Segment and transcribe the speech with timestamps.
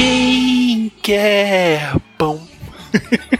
[0.00, 2.40] Quem quer pão?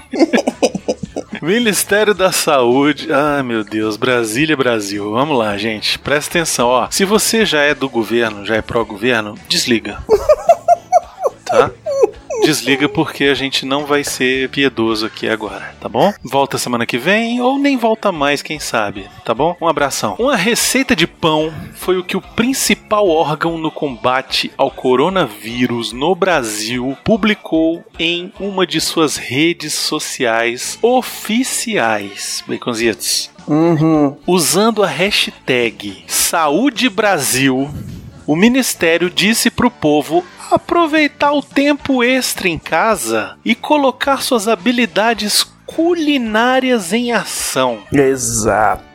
[1.41, 3.10] Ministério da Saúde.
[3.10, 5.10] Ah, meu Deus, Brasília, Brasil.
[5.10, 5.98] Vamos lá, gente.
[5.98, 6.87] Presta atenção, ó.
[6.91, 10.04] Se você já é do governo, já é pró-governo, desliga.
[11.46, 11.68] Tá?
[12.43, 16.12] Desliga porque a gente não vai ser piedoso aqui agora, tá bom?
[16.23, 19.57] Volta semana que vem ou nem volta mais, quem sabe, tá bom?
[19.61, 20.16] Um abração.
[20.19, 26.15] Uma receita de pão foi o que o principal órgão no combate ao coronavírus no
[26.15, 32.43] Brasil publicou em uma de suas redes sociais oficiais.
[32.47, 33.30] Baconzitos.
[33.47, 34.16] Uhum.
[34.27, 37.69] Usando a hashtag Saúde Brasil,
[38.30, 45.45] o ministério disse pro povo aproveitar o tempo extra em casa e colocar suas habilidades
[45.66, 47.80] culinárias em ação.
[47.92, 48.90] Exato.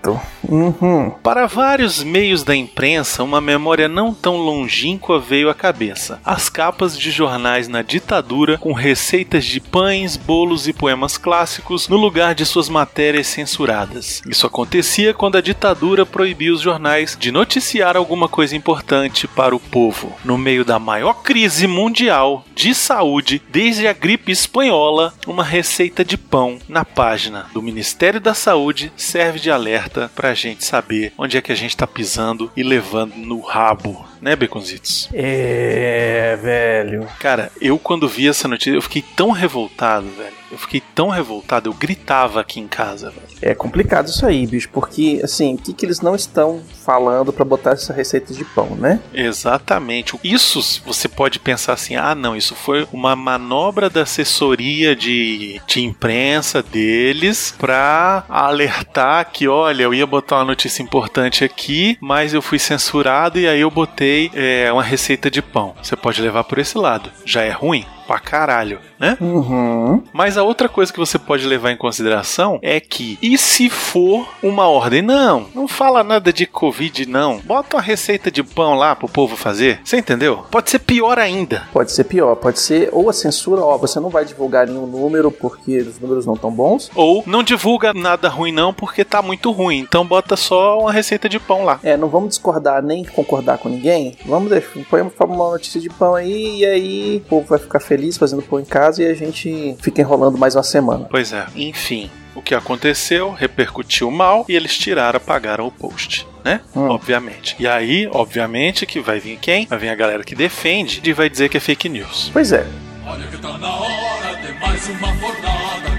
[0.48, 1.11] Uhum.
[1.23, 6.20] Para vários meios da imprensa, uma memória não tão longínqua veio à cabeça.
[6.23, 11.97] As capas de jornais na ditadura com receitas de pães, bolos e poemas clássicos no
[11.97, 14.22] lugar de suas matérias censuradas.
[14.28, 19.59] Isso acontecia quando a ditadura proibia os jornais de noticiar alguma coisa importante para o
[19.59, 20.14] povo.
[20.23, 26.17] No meio da maior crise mundial de saúde desde a gripe espanhola, uma receita de
[26.17, 31.38] pão na página do Ministério da Saúde serve de alerta para a gente saber onde
[31.38, 35.08] é que a gente tá pisando e levando no rabo, né, Beconzitos?
[35.14, 37.08] É, velho.
[37.20, 40.34] Cara, eu quando vi essa notícia, eu fiquei tão revoltado, velho.
[40.52, 43.25] Eu fiquei tão revoltado, eu gritava aqui em casa, velho.
[43.41, 47.44] É complicado isso aí, bicho, porque assim, o que, que eles não estão falando pra
[47.44, 49.00] botar essa receita de pão, né?
[49.13, 50.18] Exatamente.
[50.24, 55.81] Isso você pode pensar assim: ah, não, isso foi uma manobra da assessoria de, de
[55.81, 62.42] imprensa deles pra alertar que, olha, eu ia botar uma notícia importante aqui, mas eu
[62.42, 65.76] fui censurado e aí eu botei é, uma receita de pão.
[65.81, 67.12] Você pode levar por esse lado.
[67.26, 67.86] Já é ruim?
[68.08, 69.18] Pra caralho, né?
[69.20, 70.04] Uhum.
[70.14, 74.28] Mas a outra coisa que você pode levar em consideração é que, e se for
[74.44, 75.02] uma ordem?
[75.02, 77.40] Não, não fala nada de Covid, não.
[77.40, 79.80] Bota uma receita de pão lá pro povo fazer.
[79.84, 80.46] Você entendeu?
[80.52, 81.64] Pode ser pior ainda.
[81.74, 85.32] Pode ser pior, pode ser ou a censura, ó, você não vai divulgar nenhum número
[85.32, 86.92] porque os números não estão bons.
[86.96, 89.80] Ou não divulga nada ruim, não, porque tá muito ruim.
[89.80, 91.80] Então bota só uma receita de pão lá.
[91.84, 94.18] É, não vamos discordar nem concordar com ninguém.
[94.26, 97.94] Vamos deixar, põe uma notícia de pão aí e aí o povo vai ficar feliz
[98.17, 101.07] fazendo pão em casa e a gente fica enrolando mais uma semana.
[101.09, 102.09] Pois é, enfim.
[102.35, 106.59] O que aconteceu repercutiu mal e eles tiraram, apagaram o post, né?
[106.75, 106.89] Hum.
[106.89, 107.56] Obviamente.
[107.57, 109.66] E aí, obviamente, que vai vir quem?
[109.67, 112.29] Vai vir a galera que defende e vai dizer que é fake news.
[112.33, 112.67] Pois é.
[113.07, 115.94] Olha que tá na hora de mais uma fornada.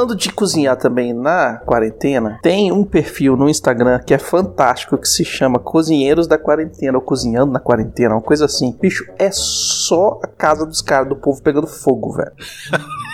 [0.00, 5.06] Falando de cozinhar também na quarentena, tem um perfil no Instagram que é fantástico que
[5.06, 8.74] se chama Cozinheiros da Quarentena ou Cozinhando na Quarentena, uma coisa assim.
[8.80, 12.32] Bicho, é só a casa dos caras do povo pegando fogo, velho.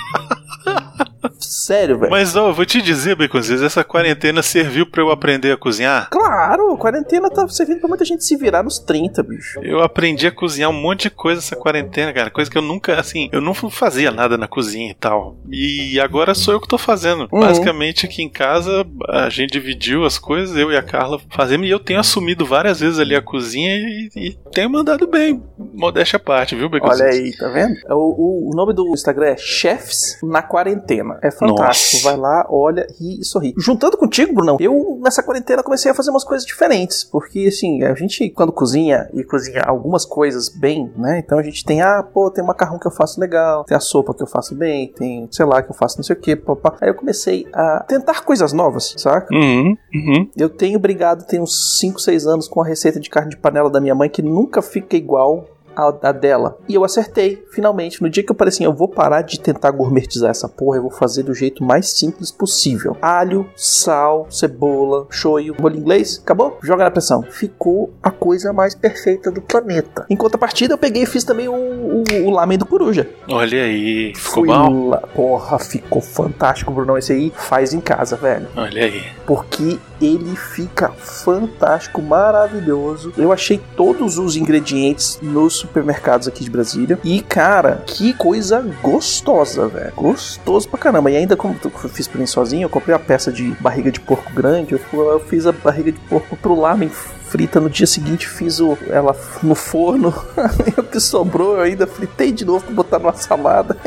[1.39, 2.11] Sério, velho.
[2.11, 6.09] Mas ó, eu vou te dizer, Baconzitos, essa quarentena serviu pra eu aprender a cozinhar?
[6.11, 9.61] Claro, a quarentena tá servindo pra muita gente se virar nos 30, bicho.
[9.63, 12.31] Eu aprendi a cozinhar um monte de coisa essa quarentena, cara.
[12.31, 15.37] Coisa que eu nunca, assim, eu não fazia nada na cozinha e tal.
[15.51, 17.29] E agora sou eu que tô fazendo.
[17.33, 17.41] Uhum.
[17.41, 21.71] Basicamente, aqui em casa, a gente dividiu as coisas, eu e a Carla fazemos, e
[21.71, 25.43] eu tenho assumido várias vezes ali a cozinha e, e tenho mandado bem.
[25.59, 27.01] Modéstia à parte, viu, Baconzitos?
[27.01, 27.75] Olha aí, tá vendo?
[27.91, 31.19] O, o, o nome do Instagram é Chefs na Quarentena.
[31.27, 31.97] É fantástico.
[31.97, 32.05] Nossa.
[32.05, 33.55] Vai lá, olha, ri e sorri.
[33.59, 37.05] Juntando contigo, Brunão, eu nessa quarentena comecei a fazer umas coisas diferentes.
[37.05, 41.19] Porque, assim, a gente, quando cozinha e cozinha algumas coisas bem, né?
[41.19, 43.81] Então a gente tem, ah, pô, tem o macarrão que eu faço legal, tem a
[43.81, 46.37] sopa que eu faço bem, tem, sei lá, que eu faço não sei o que,
[46.37, 46.77] papá.
[46.81, 49.35] Aí eu comecei a tentar coisas novas, saca?
[49.35, 50.31] Uhum, uhum.
[50.37, 53.71] Eu tenho brigado, tem uns 5, 6 anos com a receita de carne de panela
[53.71, 55.45] da minha mãe que nunca fica igual
[55.77, 56.59] a, a dela.
[56.69, 58.03] E eu acertei, finalmente.
[58.03, 60.83] No dia que eu falei assim, eu vou parar de tentar gourmetizar essa porra, eu
[60.83, 62.97] vou fazer do jeito mais simples possível.
[63.03, 66.59] Alho, sal, cebola, shoyu, molho inglês, acabou?
[66.63, 67.23] Joga na pressão.
[67.23, 70.07] Ficou a coisa mais perfeita do planeta.
[70.09, 73.09] Em contrapartida, eu peguei e fiz também o, o, o lamen do coruja.
[73.29, 74.89] Olha aí, ficou Fui bom?
[74.91, 76.97] lá- Porra, ficou fantástico, Brunão.
[76.97, 78.47] Esse aí faz em casa, velho.
[78.57, 79.03] Olha aí.
[79.27, 83.13] Porque ele fica fantástico, maravilhoso.
[83.17, 86.99] Eu achei todos os ingredientes nos supermercados aqui de Brasília.
[87.05, 89.93] E, cara, que coisa gostosa, velho.
[89.95, 91.11] Gostoso pra caramba.
[91.11, 94.01] E ainda, como eu fiz pra mim sozinho, eu comprei uma peça de barriga de
[94.01, 94.73] porco grande.
[94.75, 94.81] Eu,
[95.11, 99.15] eu fiz a barriga de porco pro lamen frita no dia seguinte, fiz o, ela
[99.43, 100.15] no forno.
[100.79, 103.77] o que sobrou eu ainda fritei de novo pra botar numa salada.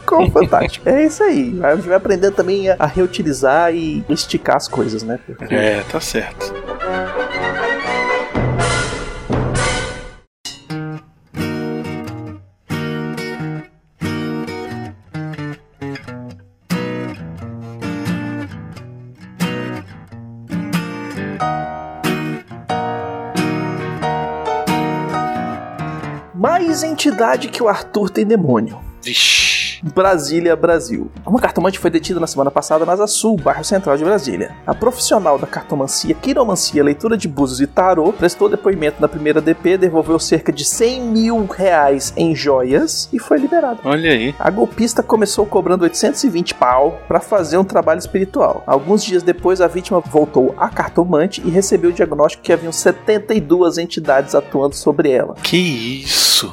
[0.00, 0.88] Ficou fantástico.
[0.88, 1.58] É isso aí.
[1.62, 5.18] A gente vai aprender também a, a reutilizar e esticar as coisas, né?
[5.26, 6.54] Porque- É, tá certo.
[26.78, 28.78] Mais entidade que o Arthur tem demônio.
[29.02, 29.47] Vixe.
[29.82, 31.10] Brasília, Brasil.
[31.26, 34.54] Uma cartomante foi detida na semana passada na Asa Sul, bairro central de Brasília.
[34.66, 39.76] A profissional da cartomancia, quiromancia, leitura de búzios e tarô prestou depoimento na primeira DP,
[39.78, 43.80] devolveu cerca de 100 mil reais em joias e foi liberada.
[43.84, 44.34] Olha aí.
[44.38, 48.62] A golpista começou cobrando 820 pau para fazer um trabalho espiritual.
[48.66, 53.78] Alguns dias depois, a vítima voltou à cartomante e recebeu o diagnóstico que haviam 72
[53.78, 55.34] entidades atuando sobre ela.
[55.42, 56.52] Que isso?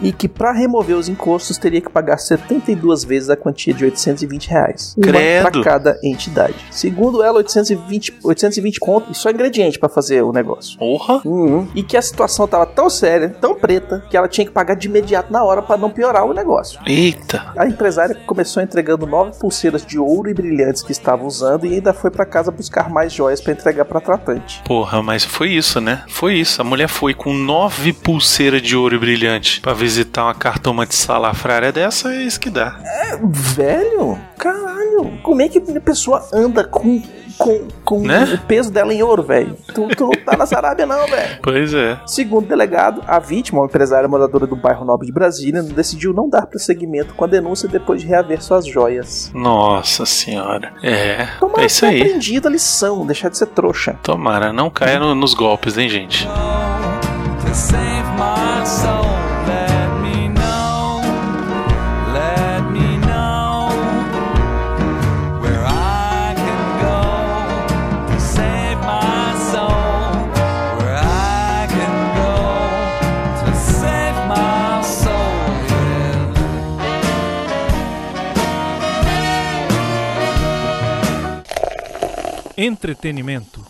[0.00, 4.48] E que para remover os encostos teria que pagar 72 vezes a quantia de 820
[4.48, 4.96] reais.
[5.00, 5.50] Credo.
[5.50, 6.54] para cada entidade.
[6.70, 10.78] Segundo ela, 820, 820 conto e só ingrediente para fazer o negócio.
[10.78, 11.20] Porra?
[11.24, 11.68] Uhum.
[11.74, 14.88] E que a situação tava tão séria, tão preta, que ela tinha que pagar de
[14.88, 16.80] imediato na hora para não piorar o negócio.
[16.86, 17.52] Eita.
[17.56, 21.92] A empresária começou entregando nove pulseiras de ouro e brilhantes que estava usando e ainda
[21.92, 24.62] foi para casa buscar mais joias para entregar para tratante.
[24.64, 26.02] Porra, mas foi isso, né?
[26.08, 26.60] Foi isso.
[26.60, 32.12] A mulher foi com nove pulseiras de ouro brilhante pra visitar uma cartomante salafrária dessa,
[32.12, 32.76] é isso que dá.
[33.22, 37.00] Velho, caralho, como é que a pessoa anda com,
[37.38, 38.24] com, com Né?
[38.34, 39.56] o peso dela em ouro, velho?
[39.72, 41.38] Tu, tu não tá na Arábia, não, velho.
[41.40, 42.00] Pois é.
[42.04, 46.28] Segundo o delegado, a vítima, uma empresária moradora do bairro Nobre de Brasília, decidiu não
[46.28, 49.30] dar prosseguimento com a denúncia depois de reaver suas joias.
[49.32, 50.72] Nossa senhora.
[50.82, 51.26] É.
[51.38, 52.00] Tomara É isso aí.
[52.02, 53.96] aprendido a lição, deixar de ser trouxa.
[54.02, 56.28] Tomara, não caia no- nos golpes, hein, gente?
[57.52, 59.15] save my soul.
[82.56, 83.64] Entretenimento.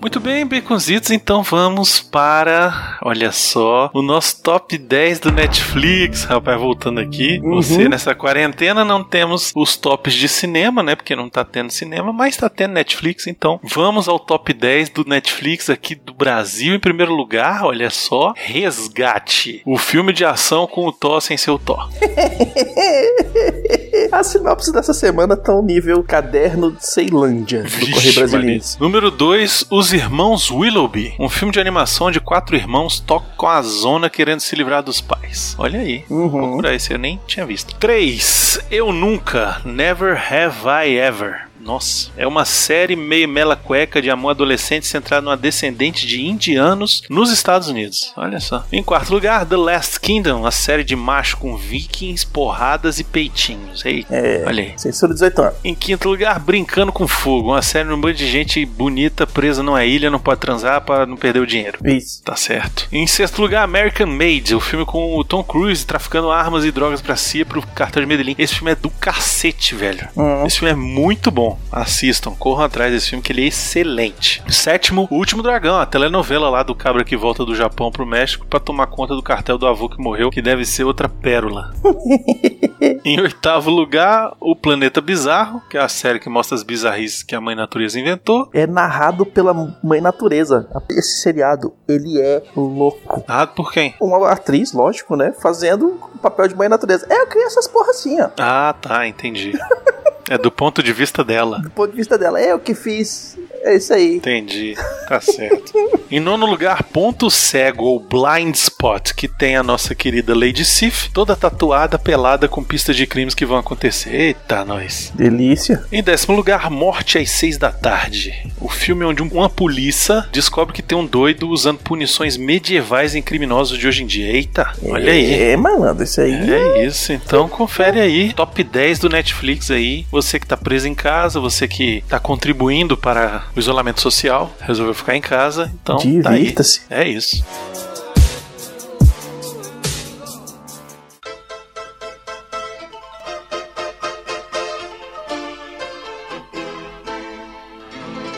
[0.00, 6.58] Muito bem, Baconzitos, então vamos para, olha só, o nosso top 10 do Netflix, rapaz,
[6.58, 7.38] voltando aqui.
[7.44, 7.56] Uhum.
[7.56, 12.12] Você, nessa quarentena, não temos os tops de cinema, né, porque não tá tendo cinema,
[12.12, 16.74] mas tá tendo Netflix, então vamos ao top 10 do Netflix aqui do Brasil.
[16.74, 21.58] Em primeiro lugar, olha só, Resgate, o filme de ação com o Thor sem seu
[21.58, 21.90] Thor.
[24.10, 28.26] A sinopse dessa semana tá no nível caderno de Ceilândia do Correio Vixe.
[28.28, 28.60] Maria.
[28.78, 31.14] Número 2, Os Irmãos Willoughby.
[31.18, 35.54] Um filme de animação de quatro irmãos tocam a zona querendo se livrar dos pais.
[35.58, 36.04] Olha aí.
[36.08, 36.28] Uhum.
[36.28, 37.74] Vou procurar esse, eu nem tinha visto.
[37.76, 38.60] 3.
[38.70, 39.60] Eu Nunca.
[39.64, 41.48] Never Have I Ever.
[41.64, 47.02] Nossa, é uma série meio mela cueca de amor adolescente centrada numa descendente de indianos
[47.08, 48.12] nos Estados Unidos.
[48.16, 48.64] Olha só.
[48.70, 53.82] Em quarto lugar, The Last Kingdom, a série de macho com vikings, porradas e peitinhos.
[53.84, 54.44] Ei, É.
[54.46, 54.74] olha aí.
[54.76, 55.54] Censura 18 anos.
[55.64, 59.84] Em quinto lugar, Brincando com Fogo, uma série num bando de gente bonita presa numa
[59.84, 61.78] ilha, não pode transar pra não perder o dinheiro.
[61.84, 62.22] Isso.
[62.22, 62.86] Tá certo.
[62.92, 67.00] Em sexto lugar, American Made, o filme com o Tom Cruise traficando armas e drogas
[67.00, 68.34] pra si pro cartel de Medellín.
[68.38, 70.06] Esse filme é do cacete, velho.
[70.14, 70.46] Uhum.
[70.46, 71.53] Esse filme é muito bom.
[71.70, 74.42] Assistam, corram atrás desse filme que ele é excelente.
[74.48, 78.46] Sétimo, O Último Dragão, a telenovela lá do cabra que volta do Japão pro México
[78.46, 81.72] pra tomar conta do cartel do avô que morreu, que deve ser outra pérola.
[83.04, 87.34] em oitavo lugar, O Planeta Bizarro, que é a série que mostra as bizarrices que
[87.34, 88.48] a mãe natureza inventou.
[88.52, 90.68] É narrado pela mãe natureza.
[90.90, 93.22] Esse seriado, ele é louco.
[93.26, 93.94] Ah, por quem?
[94.00, 95.32] Uma atriz, lógico, né?
[95.40, 97.06] Fazendo o papel de mãe natureza.
[97.10, 98.28] É, eu criei essas porra assim, ó.
[98.38, 99.52] Ah, tá, entendi.
[100.28, 101.58] É do ponto de vista dela.
[101.58, 103.38] Do ponto de vista dela, é eu que fiz.
[103.62, 104.16] É isso aí.
[104.16, 104.74] Entendi,
[105.08, 105.72] tá certo.
[106.14, 111.10] em nono lugar, Ponto Cego ou Blind Spot, que tem a nossa querida Lady Sif,
[111.10, 114.14] toda tatuada, pelada com pistas de crimes que vão acontecer.
[114.14, 115.12] Eita, nós.
[115.12, 115.84] Delícia.
[115.90, 118.32] Em décimo lugar, Morte às Seis da Tarde.
[118.60, 123.76] O filme onde uma polícia descobre que tem um doido usando punições medievais em criminosos
[123.76, 124.30] de hoje em dia.
[124.30, 125.34] Eita, olha aí.
[125.34, 126.32] É, malandro, isso aí.
[126.32, 128.32] É isso, então confere aí.
[128.34, 130.06] Top 10 do Netflix aí.
[130.12, 134.94] Você que tá preso em casa, você que tá contribuindo para o isolamento social, resolveu
[134.94, 136.38] ficar em casa, então tá aí.
[136.38, 136.82] Divirta-se.
[136.90, 137.44] É isso.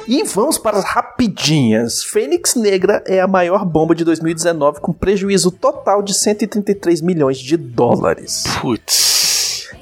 [0.08, 2.04] E vamos para as rapidinhas.
[2.04, 7.56] Fênix Negra é a maior bomba de 2019 com prejuízo total de 133 milhões de
[7.56, 8.44] dólares.
[8.60, 9.25] Putz.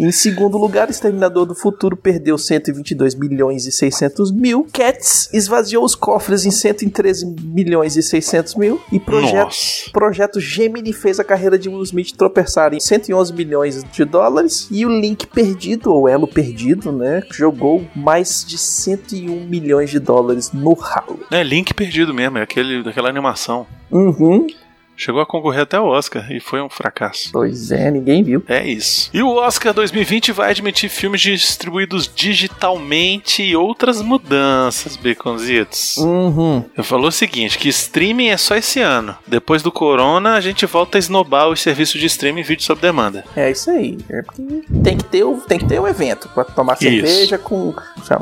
[0.04, 4.66] Em segundo lugar, Exterminador do Futuro perdeu 122 milhões e 600 mil.
[4.70, 8.78] Cats esvaziou os cofres em 113 milhões e 600 mil.
[8.92, 9.90] E projeto, Nossa.
[9.94, 14.68] projeto Gemini fez a carreira de Will Smith tropeçar em 111 milhões de dólares.
[14.70, 17.22] E o Link Perdido, ou Elo Perdido, né?
[17.32, 21.20] Jogou mais de 101 milhões de dólares no ralo.
[21.30, 23.66] É Link perdido mesmo, é aquele daquela animação.
[23.90, 24.48] Uhum.
[24.96, 27.30] Chegou a concorrer até o Oscar e foi um fracasso.
[27.32, 28.42] Pois é, ninguém viu.
[28.48, 29.10] É isso.
[29.12, 35.96] E o Oscar 2020 vai admitir filmes distribuídos digitalmente e outras mudanças, Baconzitos.
[35.96, 36.64] Uhum.
[36.76, 39.16] Eu falou o seguinte, que streaming é só esse ano.
[39.26, 42.80] Depois do corona, a gente volta a esnobar os serviços de streaming e vídeo sob
[42.80, 43.24] demanda.
[43.36, 43.98] É isso aí.
[44.08, 44.42] É porque
[44.82, 46.82] tem que ter o, tem que ter o evento pra tomar Isso.
[46.82, 47.74] cerveja com.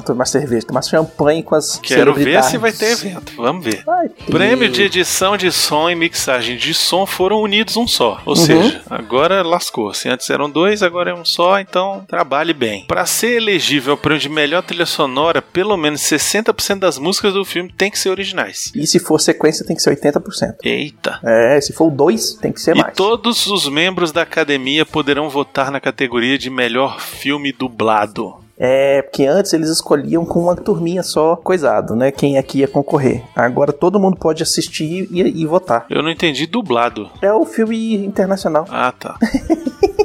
[0.06, 3.32] Tomar cerveja, tomar champanhe com as Quero ver se vai ter evento.
[3.36, 3.84] Vamos ver.
[4.30, 8.20] Prêmio de edição de som e mixagem de som foram unidos um só.
[8.24, 8.36] Ou Uhum.
[8.46, 9.92] seja, agora lascou.
[9.92, 12.84] Se antes eram dois, agora é um só, então trabalhe bem.
[12.86, 17.44] Para ser elegível ao prêmio de melhor trilha sonora, pelo menos 60% das músicas do
[17.44, 18.72] filme tem que ser originais.
[18.74, 20.54] E se for sequência, tem que ser 80%.
[20.62, 21.18] Eita.
[21.24, 22.94] É, se for o 2, tem que ser E mais.
[22.94, 28.34] todos os membros da academia poderão votar na categoria de melhor filme dublado.
[28.58, 32.10] É, porque antes eles escolhiam com uma turminha só, coisado, né?
[32.10, 33.22] Quem aqui ia concorrer.
[33.34, 35.86] Agora todo mundo pode assistir e, e votar.
[35.90, 37.10] Eu não entendi dublado.
[37.20, 38.66] É o filme internacional.
[38.70, 39.18] Ah, tá.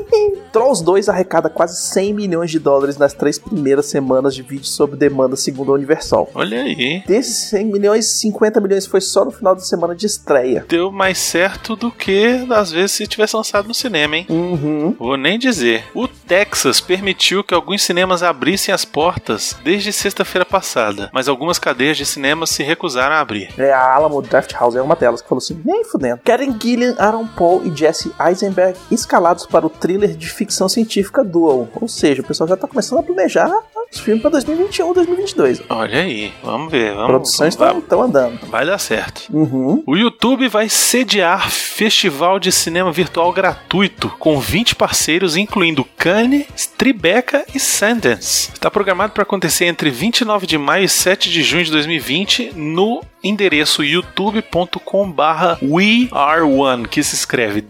[0.52, 4.96] Trolls 2 arrecada quase 100 milhões de dólares nas três primeiras semanas de vídeo sob
[4.96, 6.30] demanda, segundo a Universal.
[6.34, 7.04] Olha aí.
[7.06, 10.66] Desses 100 milhões, 50 milhões foi só no final da semana de estreia.
[10.68, 14.26] Deu mais certo do que, às vezes, se tivesse lançado no cinema, hein?
[14.30, 14.96] Uhum.
[14.98, 15.84] Vou nem dizer.
[15.94, 21.98] O Texas permitiu que alguns cinemas abrissem as portas desde sexta-feira passada, mas algumas cadeias
[21.98, 23.50] de cinemas se recusaram a abrir.
[23.58, 26.22] É a Alamo Draft House, é uma delas, que falou assim: nem fudendo.
[26.24, 31.68] Karen Gillian, Aaron Paul e Jesse Eisenberg escalados para o thriller de ficção científica Duel.
[31.80, 33.52] Ou seja, o pessoal já tá começando a planejar
[33.92, 35.62] os filmes para 2021, 2022.
[35.70, 36.94] Olha aí, vamos ver.
[36.94, 38.40] Vamos, Produções estão andando.
[38.48, 39.24] vai dar certo.
[39.32, 39.84] Uhum.
[39.86, 46.46] O YouTube vai sediar festival de cinema virtual gratuito com 20 parceiros, incluindo Cannes,
[46.78, 48.52] Tribeca e Sundance.
[48.54, 53.02] Está programado para acontecer entre 29 de maio e 7 de junho de 2020 no
[53.24, 57.62] endereço youtube.com/barra We Are One, que se escreve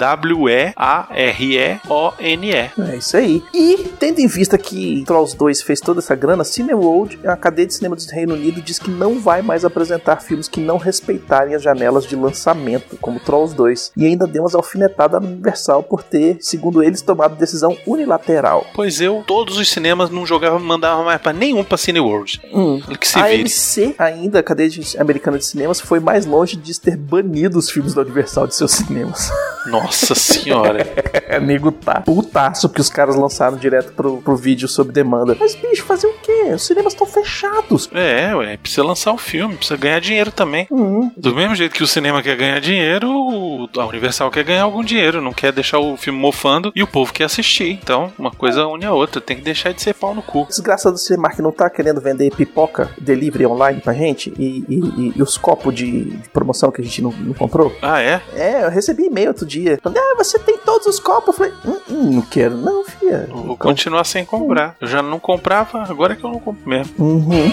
[1.37, 2.51] W-E-A-R-E-O-N-E.
[2.91, 3.41] É isso aí.
[3.53, 7.73] E, tendo em vista que Trolls 2 fez toda essa grana, Cineworld, a cadeia de
[7.73, 11.61] cinema do Reino Unido, diz que não vai mais apresentar filmes que não respeitarem as
[11.61, 13.91] janelas de lançamento, como Trolls 2.
[13.97, 18.65] E ainda deu umas alfinetadas no Universal por ter, segundo eles, tomado decisão unilateral.
[18.73, 22.39] Pois eu, todos os cinemas não jogavam, mandavam mais para nenhum para Cineworld.
[22.53, 22.79] Hum.
[22.97, 23.41] Que se a vire.
[23.41, 27.69] AMC, ainda, a cadeia de- americana de cinemas, foi mais longe de ter banido os
[27.69, 29.29] filmes da Universal de seus cinemas.
[29.67, 30.87] Nossa senhora.
[31.27, 35.35] É, nego tá putaço que os caras lançaram direto pro, pro vídeo sob demanda.
[35.37, 36.53] Mas, bicho, fazer o quê?
[36.53, 37.89] Os cinemas estão fechados.
[37.93, 40.67] É, ué, precisa lançar o filme, precisa ganhar dinheiro também.
[40.71, 44.83] Hum, Do mesmo jeito que o cinema quer ganhar dinheiro, a Universal quer ganhar algum
[44.83, 47.71] dinheiro, não quer deixar o filme mofando e o povo quer assistir.
[47.71, 50.45] Então, uma coisa une a outra, tem que deixar de ser pau no cu.
[50.47, 55.21] desgraçado do Cinemark não tá querendo vender pipoca, delivery online pra gente e, e- e-
[55.21, 57.75] os copos de, de promoção que a gente não, não comprou?
[57.81, 58.21] Ah, é?
[58.35, 59.79] É, eu recebi e-mail outro dia.
[59.81, 61.27] Falando, ah, você tem todos os copos?
[61.29, 63.27] Eu falei, hum, hum, não quero, não, filha.
[63.31, 64.75] Vou continuar sem comprar.
[64.79, 66.93] Eu já não comprava, agora é que eu não compro mesmo.
[66.97, 67.51] Uhum.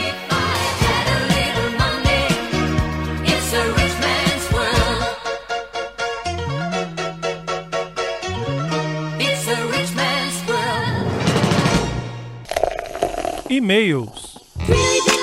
[14.77, 15.14] It's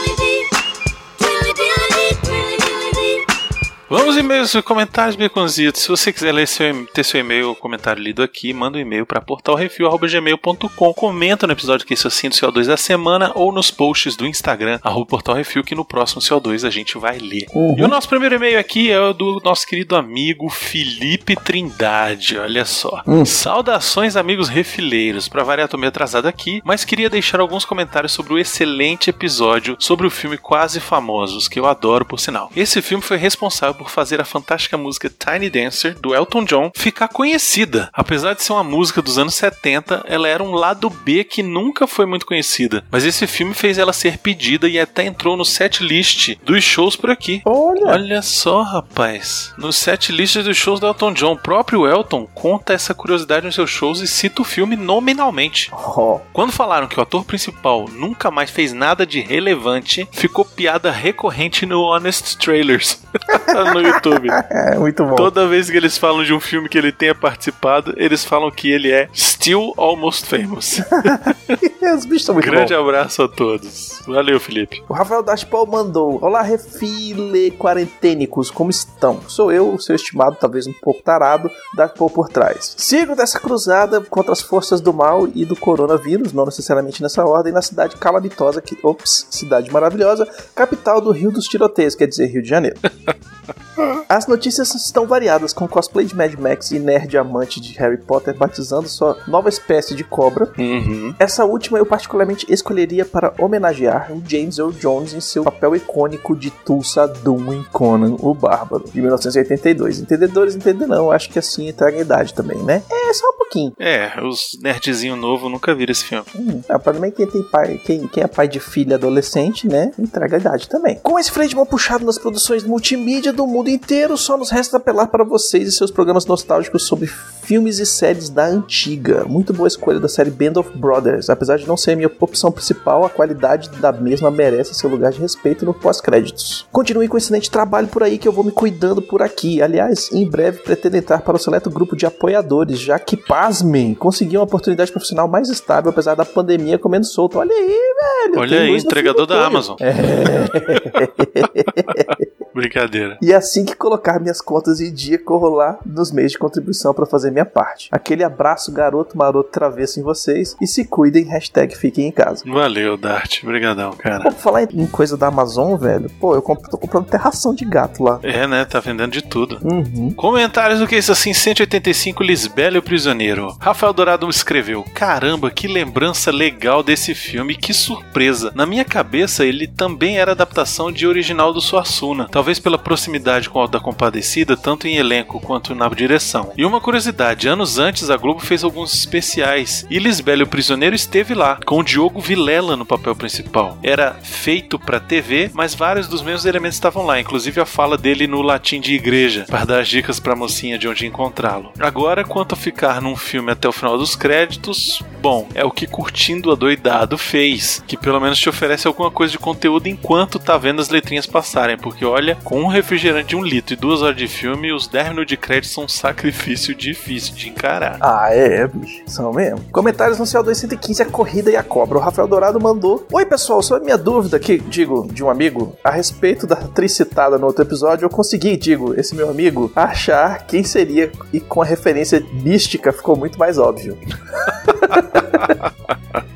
[3.91, 5.81] Vamos e-mails e comentários, Baconzitos.
[5.81, 9.05] Se você quiser ler seu, ter seu e-mail ou comentário lido aqui, manda um e-mail
[9.05, 10.93] para portalrefil.gmail.com.
[10.93, 14.79] Comenta no episódio que isso assim do CO2 da semana ou nos posts do Instagram,
[14.81, 17.47] arroba portalrefil, que no próximo CO2 a gente vai ler.
[17.53, 22.39] E o nosso primeiro e-mail aqui é o do nosso querido amigo Felipe Trindade.
[22.39, 23.03] Olha só.
[23.25, 25.27] Saudações, amigos refileiros.
[25.27, 29.75] Pra variar, tô meio atrasado aqui, mas queria deixar alguns comentários sobre o excelente episódio
[29.79, 32.49] sobre o filme Quase Famosos, que eu adoro por sinal.
[32.55, 37.07] Esse filme foi responsável por fazer a fantástica música Tiny Dancer, do Elton John, ficar
[37.07, 37.89] conhecida.
[37.91, 41.87] Apesar de ser uma música dos anos 70, ela era um lado B que nunca
[41.87, 42.83] foi muito conhecida.
[42.91, 46.95] Mas esse filme fez ela ser pedida e até entrou no set list dos shows
[46.95, 47.41] por aqui.
[47.43, 47.87] Olha.
[47.87, 49.51] Olha só, rapaz.
[49.57, 53.55] No set list dos shows do Elton John, o próprio Elton conta essa curiosidade nos
[53.55, 55.71] seus shows e cita o filme nominalmente.
[55.73, 60.91] Ó, Quando falaram que o ator principal nunca mais fez nada de relevante, ficou piada
[60.91, 63.01] recorrente no Honest Trailers
[63.73, 64.27] no YouTube.
[64.49, 65.15] é muito bom.
[65.15, 68.69] Toda vez que eles falam de um filme que ele tenha participado, eles falam que
[68.69, 70.81] ele é still almost famous.
[71.97, 72.81] Os bichos são muito Grande bons.
[72.81, 74.01] abraço a todos.
[74.07, 74.83] Valeu, Felipe.
[74.87, 79.19] O Rafael Dashpal mandou: Olá, refile quarentênicos, como estão?
[79.27, 82.75] Sou eu, o seu estimado, talvez um pouco tarado, Dashpal por trás.
[82.77, 87.51] Sigo dessa cruzada contra as forças do mal e do coronavírus, não necessariamente nessa ordem,
[87.51, 92.41] na cidade calamitosa, que, ops, cidade maravilhosa, capital do Rio dos Tiroteios, quer dizer, Rio
[92.41, 92.77] de Janeiro.
[94.07, 98.35] As notícias estão variadas, com cosplay de Mad Max e nerd amante de Harry Potter
[98.37, 100.51] batizando sua nova espécie de cobra.
[100.57, 101.15] Uhum.
[101.17, 106.35] Essa última eu particularmente escolheria para homenagear o James Earl Jones em seu papel icônico
[106.35, 109.99] de Tulsa Doom em Conan o Bárbaro, de 1982.
[109.99, 112.83] Entendedores entenderão, acho que assim entrega a idade também, né?
[112.91, 113.73] É, só um pouquinho.
[113.79, 116.25] É, os nerdzinho novo nunca viram esse filme.
[116.35, 119.91] Hum, ah, pra mim, quem tem pai, quem, quem é pai de filha adolescente, né?
[119.97, 120.99] Entrega a idade também.
[121.01, 124.77] Com esse freio de mão puxado nas produções multimídia do mundo inteiro, só nos resta
[124.77, 129.25] apelar para vocês e seus programas nostálgicos sobre filmes e séries da antiga.
[129.25, 131.29] Muito boa escolha da série Band of Brothers.
[131.29, 135.11] Apesar de não ser a minha opção principal, a qualidade da mesma merece seu lugar
[135.11, 136.65] de respeito no pós-créditos.
[136.71, 139.61] Continue com excelente trabalho por aí que eu vou me cuidando por aqui.
[139.61, 144.37] Aliás, em breve pretendo entrar para o seleto grupo de apoiadores, já que, pasmem, consegui
[144.37, 147.37] uma oportunidade profissional mais estável, apesar da pandemia comendo solto.
[147.37, 148.39] Olha aí, velho.
[148.39, 149.45] Olha aí, entregador da.
[149.45, 149.75] Amazon.
[152.53, 153.17] Brincadeira.
[153.21, 157.05] E assim que colocar minhas contas em dia, corro lá nos meios de contribuição para
[157.05, 157.89] fazer minha parte.
[157.91, 162.43] Aquele abraço garoto maroto travesso em vocês e se cuidem, hashtag fiquem em casa.
[162.45, 163.43] Valeu, Dart.
[163.43, 164.23] Obrigadão, cara.
[164.23, 167.65] Pô, falar em coisa da Amazon, velho, pô, eu comp- tô comprando até ração de
[167.65, 168.19] gato lá.
[168.23, 168.65] É, né?
[168.65, 169.59] Tá vendendo de tudo.
[169.63, 170.11] Uhum.
[170.13, 173.55] Comentários do que isso assim, 185 Lisbela e o Prisioneiro.
[173.59, 178.51] Rafael Dourado escreveu: Caramba, que lembrança legal desse filme, que surpresa.
[178.55, 183.59] Na minha cabeça, ele também era adaptação de original do Suassuna, talvez pela proximidade com
[183.59, 186.51] o da Compadecida, tanto em elenco quanto na direção.
[186.57, 190.95] E uma curiosidade: anos antes a Globo fez alguns especiais e Lisbela e o Prisioneiro
[190.95, 193.77] esteve lá, com o Diogo Vilela no papel principal.
[193.83, 198.25] Era feito pra TV, mas vários dos mesmos elementos estavam lá, inclusive a fala dele
[198.25, 201.71] no latim de igreja, para dar as dicas pra mocinha de onde encontrá-lo.
[201.79, 205.85] Agora, quanto a ficar num filme até o final dos créditos, bom, é o que
[205.85, 210.57] Curtindo a Doidado fez, que pelo menos te oferece alguma coisa de conteúdo enquanto tá
[210.57, 214.15] vendo as letrinhas passarem, porque olha, com um refrigerante de um litro e duas horas
[214.15, 217.97] de filme, os 10 minutos de crédito são um sacrifício difícil de encarar.
[217.99, 219.01] Ah, é, bicho.
[219.05, 219.59] São mesmo.
[219.71, 221.97] Comentários no CO215, a corrida e a cobra.
[221.97, 223.05] O Rafael Dourado mandou.
[223.11, 227.37] Oi, pessoal, sobre minha dúvida aqui, digo, de um amigo, a respeito da atriz citada
[227.37, 231.65] no outro episódio, eu consegui, digo, esse meu amigo, achar quem seria e com a
[231.65, 233.97] referência mística ficou muito mais óbvio.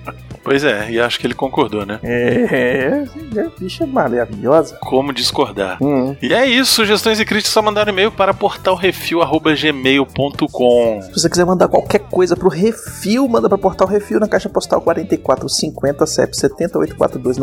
[0.46, 2.00] Pois é, e acho que ele concordou, né?
[2.04, 3.04] É,
[3.36, 4.78] é bicha maravilhosa.
[4.80, 5.80] Como discordar?
[5.82, 6.16] Hum.
[6.22, 11.02] E é isso, sugestões e críticas só mandar e-mail para portalrefil.gmail.com.
[11.02, 14.80] Se você quiser mandar qualquer coisa pro Refil, manda pra Portal Refil na caixa postal
[14.82, 17.40] 4450 CEP 70842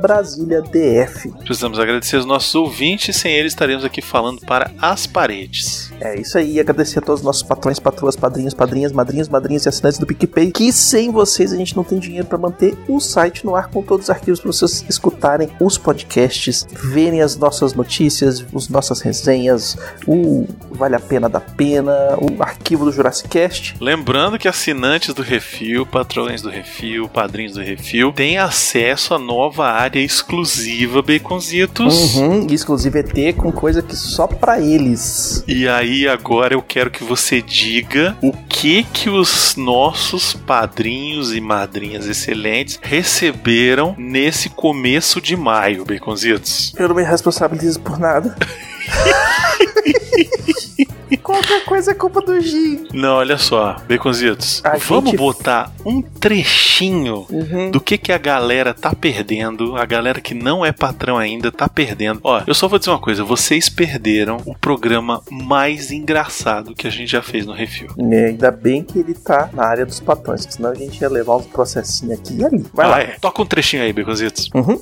[0.00, 1.28] Brasília DF.
[1.44, 5.91] Precisamos agradecer os nossos ouvintes, sem eles estaremos aqui falando para as paredes.
[6.04, 9.68] É isso aí, agradecer a todos os nossos patrões, patroas, padrinhos, padrinhas, madrinhas, madrinhas e
[9.68, 13.46] assinantes do PicPay, que sem vocês a gente não tem dinheiro para manter o site
[13.46, 18.44] no ar com todos os arquivos para vocês escutarem os podcasts, verem as nossas notícias,
[18.52, 23.76] as nossas resenhas, o Vale a Pena da Pena, o arquivo do Jurassic Cast.
[23.80, 29.66] Lembrando que assinantes do Refil, patrões do Refil, padrinhos do Refil, têm acesso à nova
[29.66, 32.16] área exclusiva Baconzitos.
[32.16, 35.44] Uhum, e exclusivo ET com coisa que só pra eles.
[35.46, 41.40] E aí agora eu quero que você diga o que que os nossos padrinhos e
[41.40, 46.72] madrinhas excelentes receberam nesse começo de maio, Baconzitos.
[46.76, 48.34] Eu não me responsabilizo por nada.
[51.18, 52.86] Qualquer coisa é culpa do Gin.
[52.92, 54.60] Não, olha só, Baconzitos.
[54.64, 57.70] A Vamos gente- botar um trechinho Uhum.
[57.70, 59.76] do que, que a galera tá perdendo.
[59.76, 62.20] A galera que não é patrão ainda tá perdendo.
[62.22, 66.90] Ó, eu só vou dizer uma coisa: vocês perderam o programa mais engraçado que a
[66.90, 67.88] gente já fez no Refil.
[68.12, 71.36] É, ainda bem que ele tá na área dos patrões, senão a gente ia levar
[71.36, 72.64] uns processinhos aqui e ali.
[72.72, 73.00] Vai Ah, lá.
[73.00, 73.16] é.
[73.20, 74.48] Toca um trechinho aí, Baconzitos.
[74.54, 74.80] Uhum.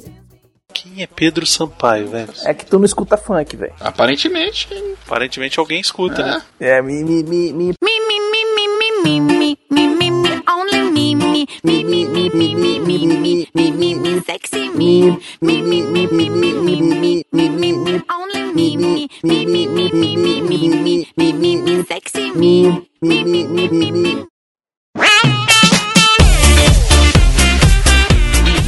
[0.72, 2.32] Quem é Pedro Sampaio, velho?
[2.44, 3.72] É que tu não escuta funk, velho.
[3.80, 4.68] Aparentemente,
[5.06, 6.42] Aparentemente alguém escuta, né?
[6.58, 8.68] É, me, me, me, Me, me, me, me,
[9.02, 13.06] me, me, me, me, me, me, only me, me, me, me, me, me, me, me,
[13.06, 17.72] me, me, me, me, sexy me, me, me, me, me, me, me, me, me, me,
[17.72, 22.30] me, only me, me, me, me, me, me, me, me, me, me, me, me, sexy
[22.32, 25.39] me, me, me, me, me, me.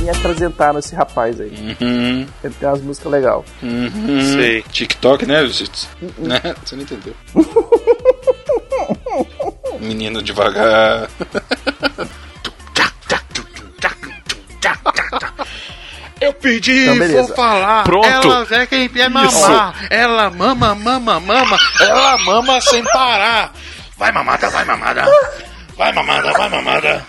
[0.03, 1.77] Me apresentaram esse rapaz aí.
[1.81, 3.43] Uhum, Ele tem umas músicas legais.
[3.62, 4.21] uhum.
[4.35, 4.62] Sei.
[4.71, 5.43] TikTok, né?
[5.47, 5.65] Você
[6.19, 6.41] né?
[6.65, 7.15] Você não entendeu.
[9.81, 11.09] Menino devagar.
[16.21, 17.23] Eu pedi, Então, beleza.
[17.27, 17.83] vou falar.
[17.83, 18.07] Pronto.
[18.07, 19.75] Ela é quem quer mamar.
[19.91, 21.59] Ela mama, mama, mama.
[21.81, 23.53] Ela mama sem parar.
[23.99, 25.05] Vai mamada, vai mamada.
[25.77, 27.05] Vai mamada, vai mamada.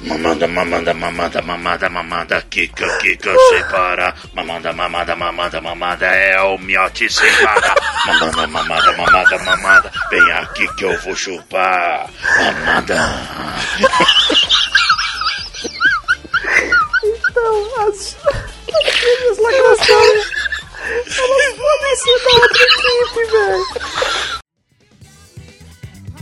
[0.00, 4.14] Mamada, mamada, mamada, mamada, mamada, kika, kika, sem parar.
[4.32, 7.74] Mamada, mamada, mamada, mamada, é o miote sem parar.
[8.06, 12.08] Mamada, mamada, mamada, mamada, vem aqui que eu vou chupar.
[12.38, 12.96] Mamada.
[17.02, 18.16] Então, as,
[18.74, 20.30] as gêmeas lacrações,
[21.18, 24.17] elas podem ser da outra equipe, velho.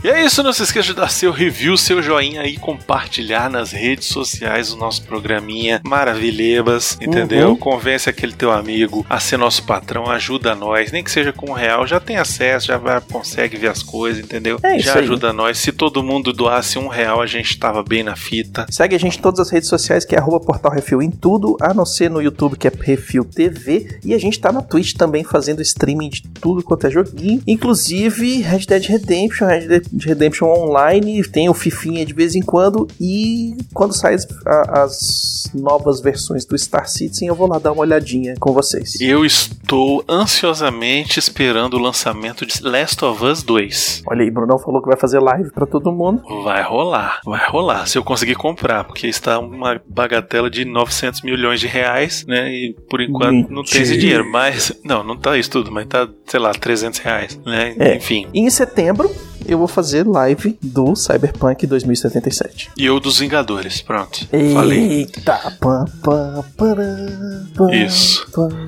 [0.07, 3.73] E é isso, não se esqueça de dar seu review, seu joinha e compartilhar nas
[3.73, 7.49] redes sociais o nosso programinha Maravilhebas, entendeu?
[7.49, 7.57] Uhum.
[7.57, 11.53] Convence aquele teu amigo a ser nosso patrão, ajuda nós, nem que seja com um
[11.53, 14.57] real, já tem acesso, já vai, consegue ver as coisas, entendeu?
[14.63, 15.57] É já ajuda nós.
[15.57, 18.65] Se todo mundo doasse um real, a gente tava bem na fita.
[18.71, 21.57] Segue a gente em todas as redes sociais, que é arroba Portal Refil em tudo,
[21.59, 23.99] a não ser no YouTube, que é Refil TV.
[24.05, 27.43] E a gente tá na Twitch também fazendo streaming de tudo quanto é joguinho.
[27.45, 32.87] Inclusive Red Dead Redemption, Red Dead Redemption Online, tem o Fifinha de vez em quando.
[32.99, 38.35] E quando saem as, novas versões do Star Citizen, eu vou lá dar uma olhadinha
[38.39, 38.99] com vocês.
[38.99, 44.03] Eu estou ansiosamente esperando o lançamento de Last of Us 2.
[44.07, 46.21] Olha aí, Brunão falou que vai fazer live pra todo mundo.
[46.43, 47.87] Vai rolar, vai rolar.
[47.87, 52.51] Se eu conseguir comprar, porque está uma bagatela de 900 milhões de reais, né?
[52.51, 53.99] E por enquanto não tem esse Mentira.
[53.99, 54.31] dinheiro.
[54.31, 57.75] Mas, não, não tá isso tudo, mas tá, sei lá, 300 reais, né?
[57.79, 57.95] É.
[57.95, 58.27] Enfim.
[58.33, 59.09] E em setembro,
[59.45, 62.71] eu vou fazer live do Cyberpunk 2077.
[62.77, 64.27] E eu dos Vingadores, pronto.
[64.53, 64.79] Falei.
[64.79, 68.25] Eita, pam, pam, param, pam, Isso.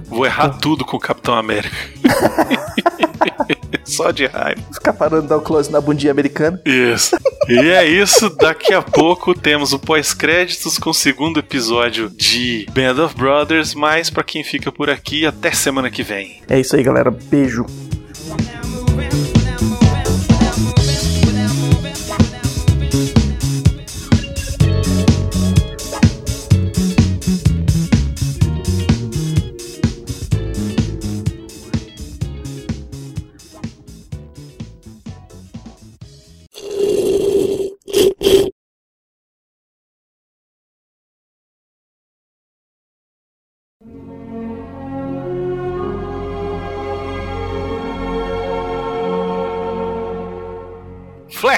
[0.07, 1.75] Vou errar tudo com o Capitão América.
[3.83, 4.61] Só de raiva.
[4.71, 6.61] Ficar parando de dar o close na bundinha americana.
[6.63, 7.17] Isso.
[7.47, 8.29] E é isso.
[8.29, 13.73] Daqui a pouco temos o pós-créditos com o segundo episódio de Band of Brothers.
[13.73, 16.41] Mas pra quem fica por aqui, até semana que vem.
[16.47, 17.09] É isso aí, galera.
[17.09, 17.65] Beijo.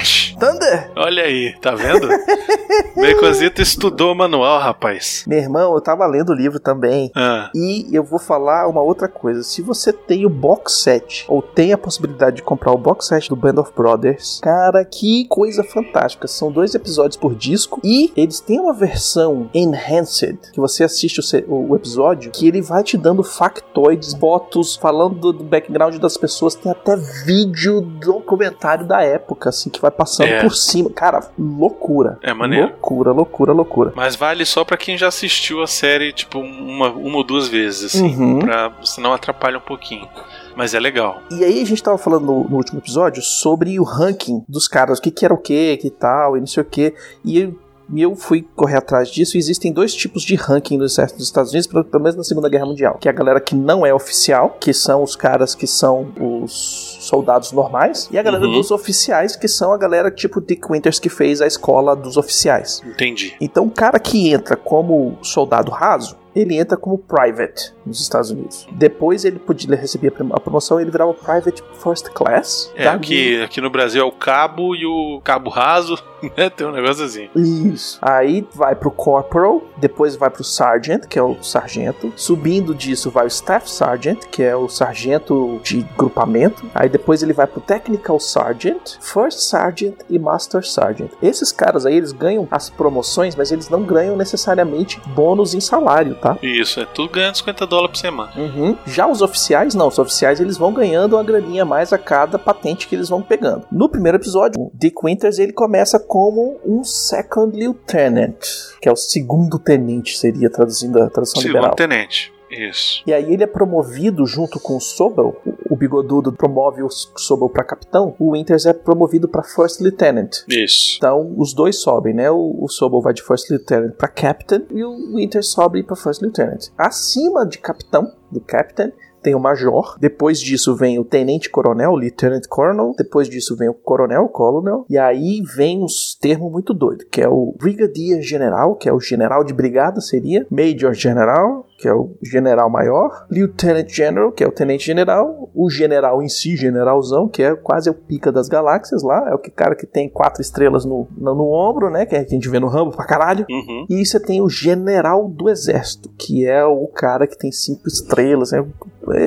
[0.01, 0.35] Flash!
[0.39, 0.91] Thunder!
[0.95, 2.07] Olha aí, tá vendo?
[2.95, 5.23] Baconzito estudou o manual, rapaz.
[5.27, 7.11] Meu irmão, eu tava lendo o livro também.
[7.15, 9.43] Ah, E eu vou falar uma outra coisa.
[9.43, 13.29] Se você tem o box set, ou tem a possibilidade de comprar o box set
[13.29, 16.27] do Band of Brothers, cara, que coisa fantástica.
[16.27, 21.69] São dois episódios por disco e eles têm uma versão enhanced, que você assiste o-
[21.71, 26.55] o episódio, que ele vai te dando factoides, fotos, falando do, do background das pessoas.
[26.55, 30.41] Tem até vídeo documentário da época, assim, que vai passando É.
[30.41, 30.89] por cima.
[30.89, 32.17] Cara, loucura.
[32.23, 32.67] É maneiro.
[32.67, 33.93] Loucura, loucura, loucura.
[33.95, 37.95] mas vale só pra quem já assistiu a série, tipo, uma, uma ou duas vezes,
[37.95, 38.15] assim.
[38.15, 38.39] Uhum.
[38.39, 40.07] Pra, senão atrapalha um pouquinho.
[40.55, 41.21] Mas é legal.
[41.31, 44.99] E aí a gente tava falando no, no último episódio sobre o ranking dos caras,
[44.99, 46.93] o que, que era o que, que tal, e não sei o que.
[47.23, 47.55] E eu,
[47.93, 49.37] e eu fui correr atrás disso.
[49.37, 52.23] E existem dois tipos de ranking no exército dos Estados Unidos, pelo pelo menos na
[52.23, 52.97] Segunda Guerra Mundial.
[52.99, 56.97] Que é a galera que não é oficial, que são os caras que são os
[57.11, 58.53] soldados normais, e a galera Uhum.
[58.53, 62.81] dos oficiais, que são a galera tipo Dick Winters que fez a escola dos oficiais.
[62.85, 63.35] Entendi.
[63.41, 68.65] Então, o cara que entra como soldado raso, ele entra como private nos Estados Unidos.
[68.71, 72.71] Depois ele podia receber a promoção, ele virava private first class.
[72.73, 76.01] É, da aqui, aqui no Brasil é o cabo e o cabo raso,
[76.37, 76.49] né?
[76.49, 77.27] Tem um negócio assim.
[77.35, 77.99] Isso.
[78.01, 82.13] Aí vai pro corporal, depois vai pro sergeant, que é o sargento.
[82.15, 86.63] Subindo disso vai o staff sergeant, que é o sargento de grupamento.
[86.73, 91.09] Aí depois ele vai pro technical sergeant, first sergeant e master sergeant.
[91.19, 96.13] Esses caras aí eles ganham as promoções, mas eles não ganham necessariamente bônus em salário,
[96.13, 96.37] tá?
[96.43, 98.31] Isso, é tudo ganhando 50 dólares por semana.
[98.37, 98.77] Uhum.
[98.85, 99.87] Já os oficiais, não.
[99.87, 103.23] Os oficiais eles vão ganhando uma graninha a mais a cada patente que eles vão
[103.23, 103.65] pegando.
[103.71, 108.45] No primeiro episódio, o Dick Winters ele começa como um second lieutenant,
[108.79, 111.75] que é o segundo tenente, seria traduzindo a tradução Segundo liberal.
[111.75, 112.31] tenente.
[112.51, 113.01] Isso.
[113.07, 115.41] E aí ele é promovido junto com o Sobel.
[115.81, 118.15] Bigodudo promove o Sobel para capitão.
[118.19, 120.43] O Winters é promovido para first lieutenant.
[120.47, 120.97] Isso.
[120.97, 122.29] Então, os dois sobem, né?
[122.29, 126.21] O, o Sobel vai de First Lieutenant para Captain e o Winter sobe para First
[126.21, 126.67] Lieutenant.
[126.77, 128.91] Acima de Capitão, do Captain,
[129.21, 129.97] tem o Major.
[129.99, 132.93] Depois disso vem o Tenente Coronel, Lieutenant Colonel.
[132.97, 134.85] Depois disso vem o Coronel, Colonel.
[134.89, 138.99] E aí vem uns termos muito doidos, que é o Brigadier General, que é o
[138.99, 140.45] General de Brigada, seria.
[140.49, 143.25] Major General, que é o General Maior.
[143.29, 145.49] Lieutenant General, que é o Tenente General.
[145.53, 149.29] O General em si, Generalzão, que é quase o pica das galáxias lá.
[149.29, 152.05] É o que cara que tem quatro estrelas no, no, no ombro, né?
[152.05, 153.45] Que é que a gente vê no Rambo pra caralho.
[153.49, 153.85] Uhum.
[153.89, 158.51] E você tem o general do exército, que é o cara que tem cinco estrelas.
[158.51, 158.65] né?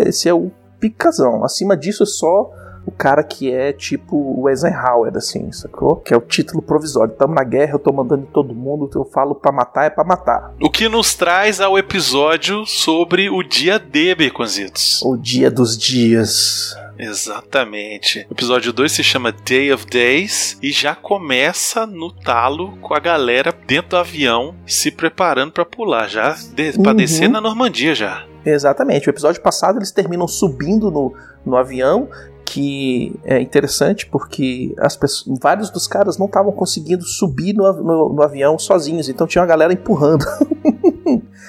[0.07, 1.45] Esse é o picazão.
[1.45, 2.51] Acima disso é só
[2.87, 5.97] o cara que é tipo o Eisenhower, assim, sacou?
[5.97, 7.15] Que é o título provisório.
[7.15, 10.53] Tamo na guerra, eu tô mandando todo mundo, eu falo pra matar, é pra matar.
[10.61, 15.01] O que nos traz ao episódio sobre o dia D, Baconzitos.
[15.03, 16.77] O dia dos dias.
[16.99, 18.27] Exatamente.
[18.31, 23.01] O episódio 2 se chama Day of Days e já começa no talo com a
[23.01, 26.97] galera dentro do avião se preparando pra pular, já de, pra Uhum.
[26.97, 28.25] descer na Normandia já.
[28.45, 29.09] Exatamente.
[29.09, 31.13] O episódio passado eles terminam subindo no,
[31.45, 32.09] no avião,
[32.45, 38.13] que é interessante porque as pessoas, vários dos caras não estavam conseguindo subir no, no-
[38.13, 40.25] no avião sozinhos, então tinha uma galera empurrando.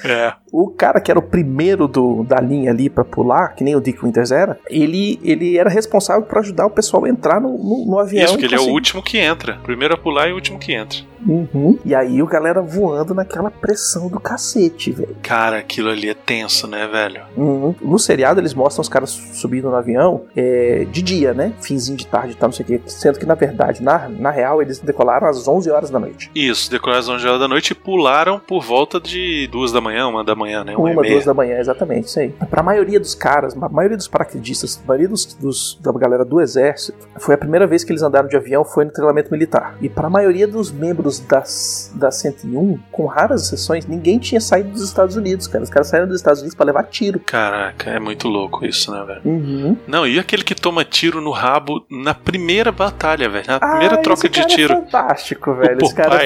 [0.04, 0.34] É.
[0.52, 3.82] O cara que era o primeiro do, da linha ali pra pular, que nem o
[3.82, 7.86] Dick Winters era, ele, ele era responsável por ajudar o pessoal a entrar no, no,
[7.88, 8.26] no avião.
[8.26, 9.58] Isso, que ele é o conseguir- último que entra.
[9.64, 11.00] Primeiro a pular e o último que entra.
[11.28, 11.78] Uhum.
[11.84, 15.16] E aí o galera voando naquela pressão do cacete, velho.
[15.24, 17.22] Cara, aquilo ali é tenso, né, velho?
[17.36, 17.74] Uhum.
[17.82, 21.54] No seriado eles mostram os caras subindo no avião é, de dia, né?
[21.62, 22.82] Finzinho de tarde e tal, não sei o quê.
[22.86, 26.30] Sendo que na verdade, na, na real, eles decolaram às 11 horas da noite.
[26.36, 30.08] Isso, decolaram às 11 horas da noite e pularam por volta de duas da manhã,
[30.08, 30.76] uma da manhã, né?
[30.76, 31.14] Uma, Uma, e meia.
[31.14, 32.30] duas da manhã, exatamente, isso aí.
[32.50, 36.40] Pra maioria dos caras, a maioria dos paraquedistas, a maioria dos, dos- da galera do
[36.42, 39.76] exército, foi a primeira vez que eles andaram de avião, foi no treinamento militar.
[39.82, 44.82] E pra maioria dos membros das, da 101, com raras exceções, ninguém tinha saído dos
[44.84, 45.64] Estados Unidos, cara.
[45.64, 47.20] Os caras saíram dos Estados Unidos pra levar tiro.
[47.20, 49.22] Caraca, é muito louco isso, né, velho?
[49.26, 49.78] Uhum.
[49.88, 53.46] Não, e aquele que toma tiro no rabo na primeira batalha, velho?
[53.48, 54.74] Na primeira Ah, troca de cara tiro.
[54.74, 55.78] É fantástico, velho.
[55.82, 56.24] Esse cara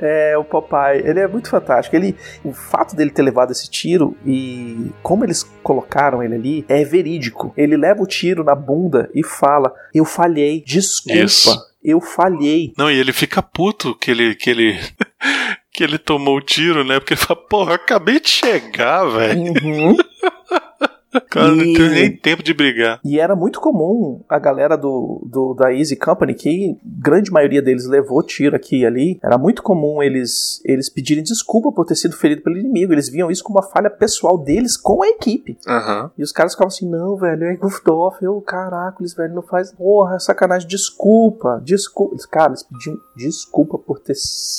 [0.00, 1.02] é, é o Popeye.
[1.04, 1.94] Ele é muito fantástico.
[1.96, 6.84] Ele, o fato dele ter levado esse tiro e como eles colocaram ele ali é
[6.84, 7.52] verídico.
[7.56, 11.18] Ele leva o tiro na bunda e fala: Eu falhei, desculpa.
[11.18, 11.68] Isso.
[11.88, 12.74] Eu falhei.
[12.76, 14.34] Não, e ele fica puto que ele.
[14.34, 14.78] que ele.
[15.72, 17.00] que ele tomou o tiro, né?
[17.00, 19.54] Porque ele fala, porra, acabei de chegar, velho.
[19.64, 19.96] Uhum.
[21.30, 23.00] Cara, não E- tem nem tempo de brigar.
[23.04, 27.86] E era muito comum a galera do, do- da Easy Company, que grande maioria deles
[27.86, 32.16] levou tiro aqui e ali, era muito comum eles, eles pedirem desculpa por ter sido
[32.16, 32.92] ferido pelo inimigo.
[32.92, 35.56] Eles viam isso como uma falha pessoal deles com a equipe.
[35.66, 36.10] Aham.
[36.18, 39.72] E os caras ficavam assim, não, velho, é goofed off, eu, caracoles, velho, não faz,
[39.72, 42.16] porra, é sacanagem, desculpa, desculpa.
[42.30, 44.14] Cara, eles pediam desculpa por ter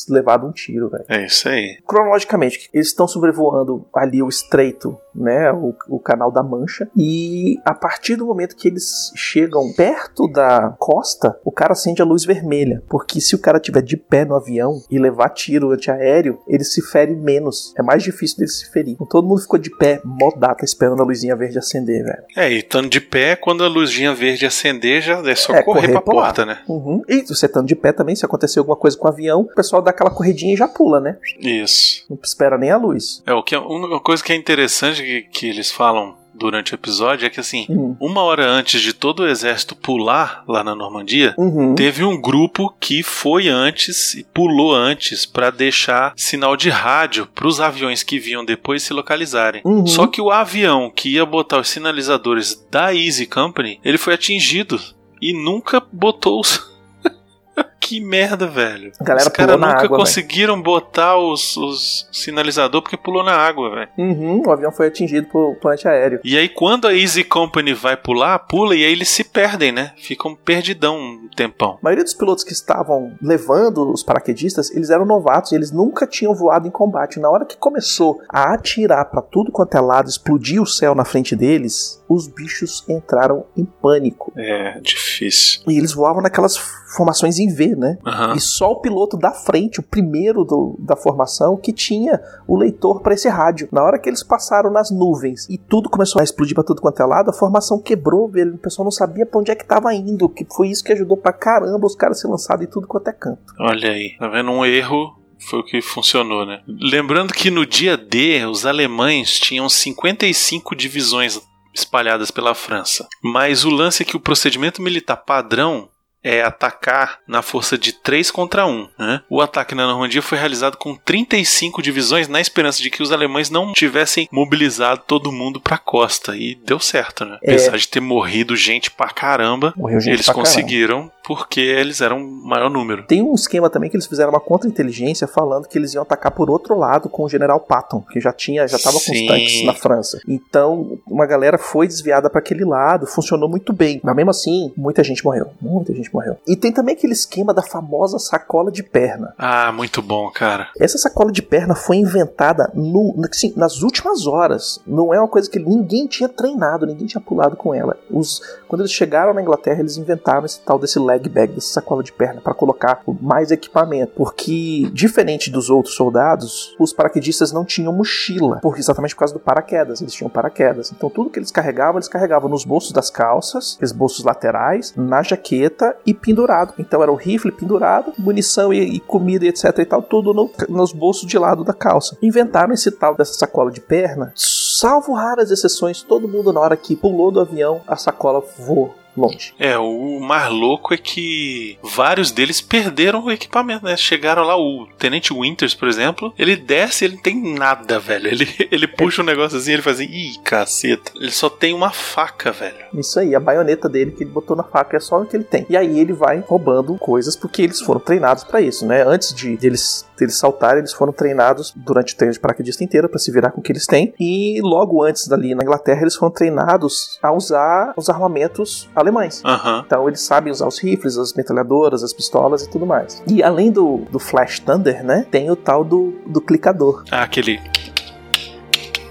[0.10, 1.06] levado um tiro, velho.
[1.08, 1.78] É isso aí.
[1.88, 7.74] Cronologicamente, eles estão sobrevoando ali o estreito, né, o, o canal da Mancha, e a
[7.74, 12.84] partir do momento que eles chegam perto da costa, o cara acende a luz vermelha,
[12.90, 16.82] porque se o cara tiver de pé no avião e levar tiro antiaéreo, ele se
[16.82, 18.94] fere menos, é mais difícil dele se ferir.
[18.94, 22.24] Então todo mundo ficou de pé, modata, esperando a luzinha verde acender, velho.
[22.36, 25.82] É, e estando de pé, quando a luzinha verde acender, já é só É, correr,
[25.82, 26.24] correr pra pular.
[26.26, 26.60] porta, né?
[26.68, 27.02] Uhum.
[27.08, 29.82] E você estando de pé também, se acontecer alguma coisa com o avião, o pessoal
[29.82, 31.18] dá aquela corridinha e já pula, né?
[31.40, 32.06] Isso.
[32.10, 33.22] Não espera nem a luz.
[33.26, 36.76] É, o que é, uma coisa que é interessante que, que eles falam durante o
[36.76, 37.98] episódio é que assim, Hum.
[38.00, 41.76] uma hora antes de todo o exército pular lá na Normandia, Uhum.
[41.76, 47.60] teve um grupo que foi antes e pulou antes pra deixar sinal de rádio pros
[47.60, 49.62] aviões que vinham depois se localizarem.
[49.66, 49.86] Uhum.
[49.86, 54.80] Só que o avião que ia botar os sinalizadores da Easy Company, ele foi atingido
[55.22, 56.70] e nunca botou os
[57.80, 58.92] Que merda, velho.
[59.00, 63.70] A galera Os caras nunca água, conseguiram botar os, os sinalizadores porque pulou na água,
[63.70, 63.90] velho.
[63.98, 66.20] Uhum, o avião foi atingido por plante aéreo.
[66.24, 69.94] E aí, quando a Easy Company vai pular, pula e aí eles se perdem, né?
[69.98, 71.78] Ficam perdidão um tempão.
[71.82, 76.06] A maioria dos pilotos que estavam levando os paraquedistas, eles eram novatos e eles nunca
[76.06, 77.20] tinham voado em combate.
[77.20, 81.06] Na hora que começou a atirar pra tudo quanto é lado, explodir o céu na
[81.06, 84.34] frente deles, os bichos entraram em pânico.
[84.36, 85.62] É, difícil.
[85.68, 86.58] E eles voavam naquelas
[86.96, 87.98] formações em V, né?
[88.06, 88.36] Aham.
[88.36, 93.02] E só o piloto da frente, o primeiro do- da formação, que tinha o leitor
[93.02, 93.68] para esse rádio.
[93.72, 97.02] Na hora que eles passaram nas nuvens e tudo começou a explodir pra tudo quanto
[97.02, 98.56] é lado, a formação quebrou, velho.
[98.56, 100.30] O pessoal não sabia pra onde é que tava indo.
[100.30, 103.08] Que foi isso que ajudou pra caramba os caras a ser lançados em tudo quanto
[103.10, 103.40] é canto.
[103.60, 104.52] Olha aí, tá vendo?
[104.52, 105.16] Um erro
[105.50, 106.62] foi o que funcionou, né?
[106.68, 111.40] Lembrando que no dia D, os alemães tinham 55 divisões
[111.74, 113.08] espalhadas pela França.
[113.24, 115.88] Mas o lance é que o procedimento militar padrão
[116.24, 118.90] é atacar na força de 3 contra 1.
[118.98, 119.22] Né?
[119.30, 123.50] O ataque na Normandia foi realizado com 35 divisões na esperança de que os alemães
[123.50, 126.36] não tivessem mobilizado todo mundo pra costa.
[126.36, 127.38] E deu certo, né?
[127.44, 127.52] É.
[127.52, 130.50] Apesar de ter morrido gente pra caramba, gente eles pra caramba.
[130.50, 133.04] conseguiram porque eles eram o maior número.
[133.06, 136.50] Tem um esquema também que eles fizeram uma contra-inteligência falando que eles iam atacar por
[136.50, 139.76] outro lado com o general Patton, que já tinha, já tava com os tanques na
[139.76, 140.20] França.
[140.28, 144.02] Então, uma galera foi desviada para aquele lado, funcionou muito bem.
[144.04, 145.52] Mas mesmo assim, muita gente morreu.
[145.62, 146.38] Muita gente morreu.
[146.48, 149.34] E tem também aquele esquema da famosa sacola de perna.
[149.38, 150.70] Ah, muito bom, cara.
[150.80, 154.82] Essa sacola de perna foi inventada no, assim, nas últimas horas.
[154.86, 157.98] Não é uma coisa que ninguém tinha treinado, ninguém tinha pulado com ela.
[158.10, 162.04] Os, quando eles chegaram na Inglaterra, eles inventaram esse tal desse leg bag, dessa sacola
[162.04, 164.14] de perna, para colocar mais equipamento.
[164.16, 169.40] Porque, diferente dos outros soldados, os paraquedistas não tinham mochila, porque exatamente por causa do
[169.40, 170.02] paraquedas.
[170.02, 170.92] Eles tinham paraquedas.
[170.92, 175.22] Então, tudo que eles carregavam, eles carregavam nos bolsos das calças, aqueles bolsos laterais, na
[175.22, 176.74] jaqueta e pendurado.
[176.78, 180.50] Então, era o rifle pendurado, munição e, e comida e etc e tal, tudo no-
[180.68, 182.18] nos bolsos de lado da calça.
[182.22, 186.96] Inventaram esse tal dessa sacola de perna, salvo raras exceções, todo mundo na hora que
[186.96, 189.54] pulou do avião, a sacola voou longe.
[189.60, 193.98] É, o mais louco é que vários deles perderam o equipamento, né?
[193.98, 198.28] Chegaram lá, o Tenente Winters, por exemplo, ele desce ele não tem nada, velho.
[198.28, 201.12] Ele, ele puxa um negócio assim, ele faz assim, ih, caceta.
[201.16, 202.76] Ele só tem uma faca, velho.
[202.94, 205.44] Isso aí, a baioneta dele que ele botou na faca é só o que ele
[205.44, 205.66] tem.
[205.70, 209.04] E aí ele vai roubando coisas porque eles foram treinados pra isso, né?
[209.06, 213.20] Antes de deles, deles saltarem, eles foram treinados durante o treino de paraquedista inteiro pra
[213.20, 214.14] se virar com o que eles têm.
[214.20, 219.42] E logo antes dali na Inglaterra, eles foram treinados a usar os armamentos alemães.
[219.46, 219.84] Aham.
[219.86, 223.24] Então eles sabem usar os rifles, as metralhadoras, as pistolas e tudo mais.
[223.28, 225.26] E além do, do Flash Thunder, né?
[225.30, 227.04] Tem o tal do, do clicador.
[227.12, 227.60] Ah, aquele.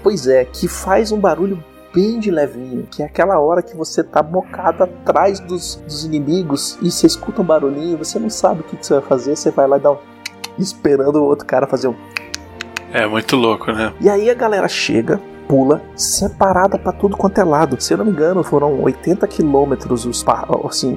[0.01, 1.61] Pois é, que faz um barulho
[1.93, 6.77] bem de levinho, que é aquela hora que você tá bocado atrás dos, dos inimigos
[6.81, 9.51] e você escuta um barulhinho, você não sabe o que, que você vai fazer, você
[9.51, 9.97] vai lá e dá um
[10.57, 11.95] esperando o outro cara fazer um.
[12.91, 13.93] É muito louco, né?
[14.01, 17.81] E aí a galera chega, pula, separada pra tudo quanto é lado.
[17.81, 20.23] Se eu não me engano, foram 80 quilômetros os
[20.67, 20.95] assim,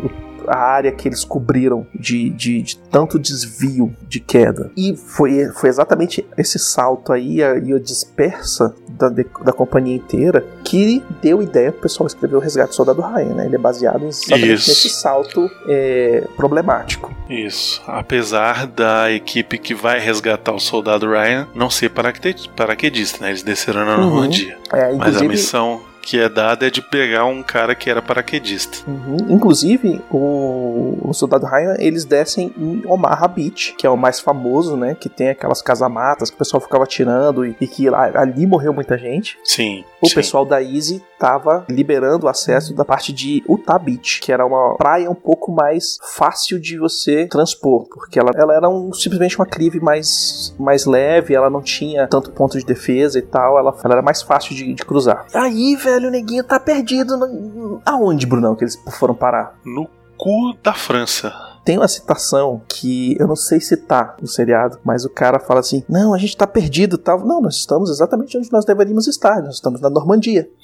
[0.48, 4.70] a área que eles cobriram de, de, de tanto desvio de queda.
[4.76, 9.96] E foi, foi exatamente esse salto aí a- e a dispersa da, de- da companhia
[9.96, 13.46] inteira que deu ideia pro pessoal escrever o Resgate do Soldado Ryan, né?
[13.46, 17.12] Ele é baseado exatamente nesse salto é, problemático.
[17.28, 17.82] Isso.
[17.86, 23.30] Apesar da equipe que vai resgatar o soldado Ryan não ser paraquedista, né?
[23.30, 24.04] Eles desceram na Uhum.
[24.10, 24.56] Normandia.
[24.72, 28.78] É, Mas a missão que é dada é de pegar um cara que era paraquedista.
[28.86, 29.16] Uhum.
[29.28, 34.76] Inclusive, o, o Soldado Ryan, eles descem em Omaha Beach, que é o mais famoso,
[34.76, 34.94] né?
[34.98, 38.72] Que tem aquelas casamatas que o pessoal ficava atirando e, e que lá- ali morreu
[38.72, 39.38] muita gente.
[39.44, 39.84] Sim.
[40.00, 40.14] O sim.
[40.16, 44.74] pessoal da Easy tava liberando o acesso da parte de Utah Beach, que era uma
[44.76, 49.46] praia um pouco mais fácil de você transpor, porque ela, ela era um- simplesmente uma
[49.46, 53.94] clive mais, mais leve, ela não tinha tanto ponto de defesa e tal, ela, ela
[53.94, 55.26] era mais fácil de, de cruzar.
[55.32, 57.16] Aí, velho, o neguinho tá perdido.
[57.16, 59.54] no- aonde, Brunão, que eles foram parar?
[59.64, 61.32] No cu da França.
[61.64, 65.60] Tem uma citação que eu não sei se tá no seriado, mas o cara fala
[65.60, 67.20] assim: Não, a gente tá perdido tal.
[67.24, 69.40] Não, nós estamos exatamente onde nós deveríamos estar.
[69.42, 70.48] Nós estamos na Normandia.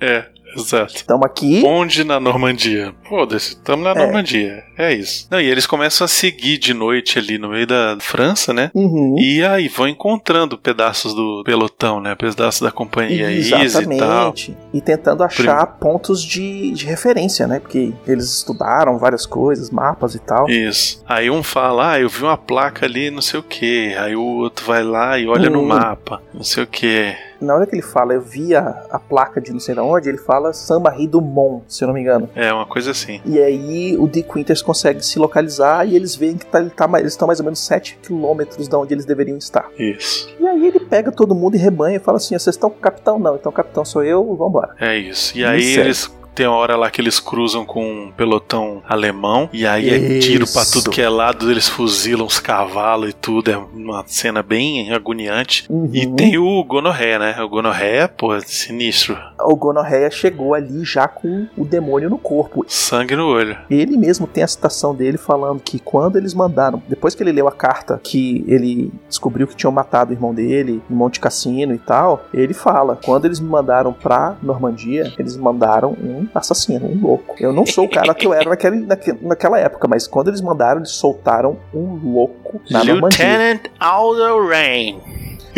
[0.00, 0.24] É,
[0.56, 0.94] Exato.
[0.96, 1.62] Estamos aqui.
[1.64, 2.94] Onde na Normandia?
[3.08, 3.94] Foda-se, estamos na É.
[3.94, 4.64] Normandia.
[4.76, 5.26] É isso.
[5.30, 8.70] Não, e eles começam a seguir de noite ali no meio da França, né?
[8.74, 9.16] Uhum.
[9.18, 12.14] E aí vão encontrando pedaços do pelotão, né?
[12.14, 13.62] Pedaços da companhia Easy e tal.
[13.62, 14.56] Exatamente.
[14.72, 17.58] E tentando achar pontos de, de referência, né?
[17.60, 20.48] Porque eles estudaram várias coisas, mapas e tal.
[20.48, 21.02] Isso.
[21.08, 23.94] Aí um fala, ah, eu vi uma placa ali, não sei o que.
[23.96, 25.66] Aí o outro vai lá e olha no Hum.
[25.66, 27.14] mapa, não sei o que.
[27.40, 30.18] Na hora que ele fala, eu vi a, placa de não sei de onde, ele
[30.18, 32.28] fala Samba do Mon, se eu não me engano.
[32.34, 33.20] É, uma coisa assim.
[33.24, 36.88] E aí o Dick Winters consegue se localizar e eles veem que tá, ele tá,
[36.98, 39.70] eles estão mais ou menos 7 quilômetros da onde eles deveriam estar.
[39.78, 40.28] Isso.
[40.40, 42.80] E aí ele pega todo mundo e rebanha e fala assim: vocês estão com o
[42.80, 43.18] capitão?
[43.18, 44.74] Não, então o capitão sou eu, vambora.
[44.80, 45.36] É isso.
[45.36, 45.80] E aí segue.
[45.80, 46.18] eles.
[46.38, 49.50] Tem uma hora lá que eles cruzam com um pelotão alemão.
[49.52, 50.28] E aí é Isso.
[50.28, 51.50] tiro pra tudo que é lado.
[51.50, 53.50] Eles fuzilam os cavalos e tudo.
[53.50, 55.66] É uma cena bem agoniante.
[55.92, 56.14] E Uhum.
[56.14, 57.42] tem o Gonorré, né?
[57.42, 59.18] O Gonorré, pô, sinistro.
[59.40, 62.64] O Gonorreia chegou ali já com o demônio no corpo.
[62.68, 63.58] Sangue no olho.
[63.68, 67.48] Ele mesmo tem a citação dele falando que quando eles mandaram, depois que ele leu
[67.48, 71.78] a carta que ele descobriu que tinham matado o irmão dele em Monte Cassino e
[71.78, 77.34] tal, ele fala: quando eles me mandaram pra Normandia, eles mandaram um assassino, um louco.
[77.38, 80.40] Eu não sou o cara que eu era naquele, naque- naquela época, mas quando eles
[80.40, 83.26] mandaram, eles soltaram um louco na Normandia.
[83.26, 85.00] Lieutenant Aldo Rain.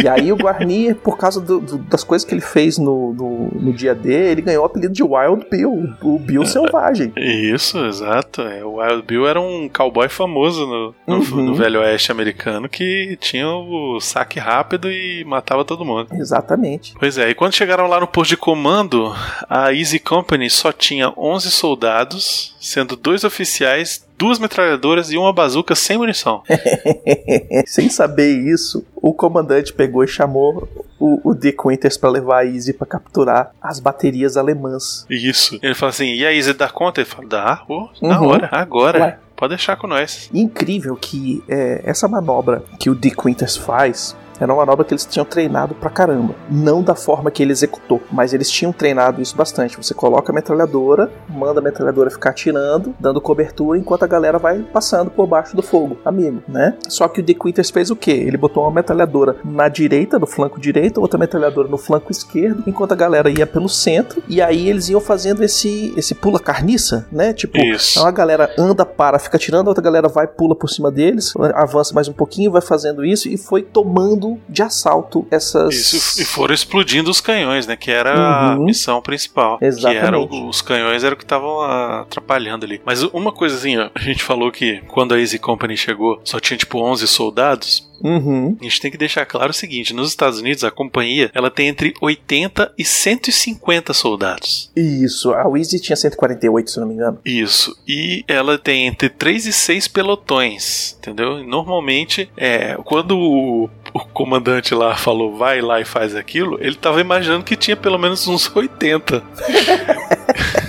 [0.03, 3.49] E aí o Guarnier, por causa do- do- das coisas que ele fez no, no,
[3.61, 7.13] no dia D, ele ganhou o apelido de Wild Bill, o Bill Selvagem.
[7.17, 8.43] Isso, exato.
[8.43, 11.43] É, o Wild Bill era um cowboy famoso no, no- Uhum.
[11.45, 16.09] no Velho Oeste americano que tinha o saque rápido e matava todo mundo.
[16.13, 16.95] Exatamente.
[16.99, 19.13] Pois é, e quando chegaram lá no posto de comando,
[19.49, 25.75] a Easy Company só tinha 11 soldados, sendo dois oficiais, duas metralhadoras e uma bazuca
[25.75, 26.43] sem munição.
[27.67, 30.69] Sem saber isso, o comandante pegou e chamou
[30.99, 35.07] o, o Dick Winters pra levar a Easy pra capturar as baterias alemãs.
[35.09, 35.59] Isso.
[35.63, 37.01] Ele fala assim: e a Easy dá conta?
[37.01, 38.29] Ele fala: dá, ô, na Uhum.
[38.29, 39.01] hora, agora.
[39.01, 39.19] Ué.
[39.35, 40.29] Pode deixar com nós.
[40.35, 44.95] E incrível que é, essa manobra que o Dick Winters faz era uma manobra que
[44.95, 46.35] eles tinham treinado pra caramba.
[46.51, 49.77] Não da forma que ele executou, mas eles tinham treinado isso bastante.
[49.77, 54.61] Você coloca a metralhadora, manda a metralhadora ficar atirando, dando cobertura, enquanto a galera vai
[54.61, 55.99] passando por baixo do fogo.
[56.05, 56.77] Amigo, né?
[56.89, 58.13] Só que o Dick Winters fez o quê?
[58.13, 62.93] Ele botou uma metralhadora na direita, no flanco direito, outra metralhadora no flanco esquerdo, enquanto
[62.93, 64.23] a galera ia pelo centro.
[64.27, 67.33] E aí eles iam fazendo esse, esse pula carniça, né?
[67.35, 67.99] Tipo, Isso.
[67.99, 71.35] então a galera anda, para, fica tirando, a outra galera vai, pula por cima deles,
[71.55, 75.75] avança mais um pouquinho, vai fazendo isso e foi tomando de assalto essas.
[75.75, 77.77] Isso, e foram explodindo os canhões, né?
[77.77, 78.65] Que era a Uhum.
[78.65, 79.59] missão principal.
[79.59, 80.35] Que era Exatamente.
[80.35, 82.81] o- os canhões era o que estavam atrapalhando ali.
[82.85, 86.79] Mas uma coisinha, a gente falou que quando a Easy Company chegou, só tinha tipo
[86.79, 87.89] 11 soldados.
[88.03, 88.57] Uhum.
[88.59, 91.69] A gente tem que deixar claro o seguinte: nos Estados Unidos, a companhia ela tem
[91.69, 94.71] entre 80 e 150 soldados.
[94.75, 97.19] Isso, a Wheezy tinha 148, se não me engano.
[97.27, 97.77] Isso.
[97.87, 101.45] E ela tem entre 3 e 6 pelotões, entendeu?
[101.45, 107.01] Normalmente, é, quando o, o comandante lá falou vai lá e faz aquilo, ele tava
[107.01, 109.23] imaginando que tinha pelo menos uns 80.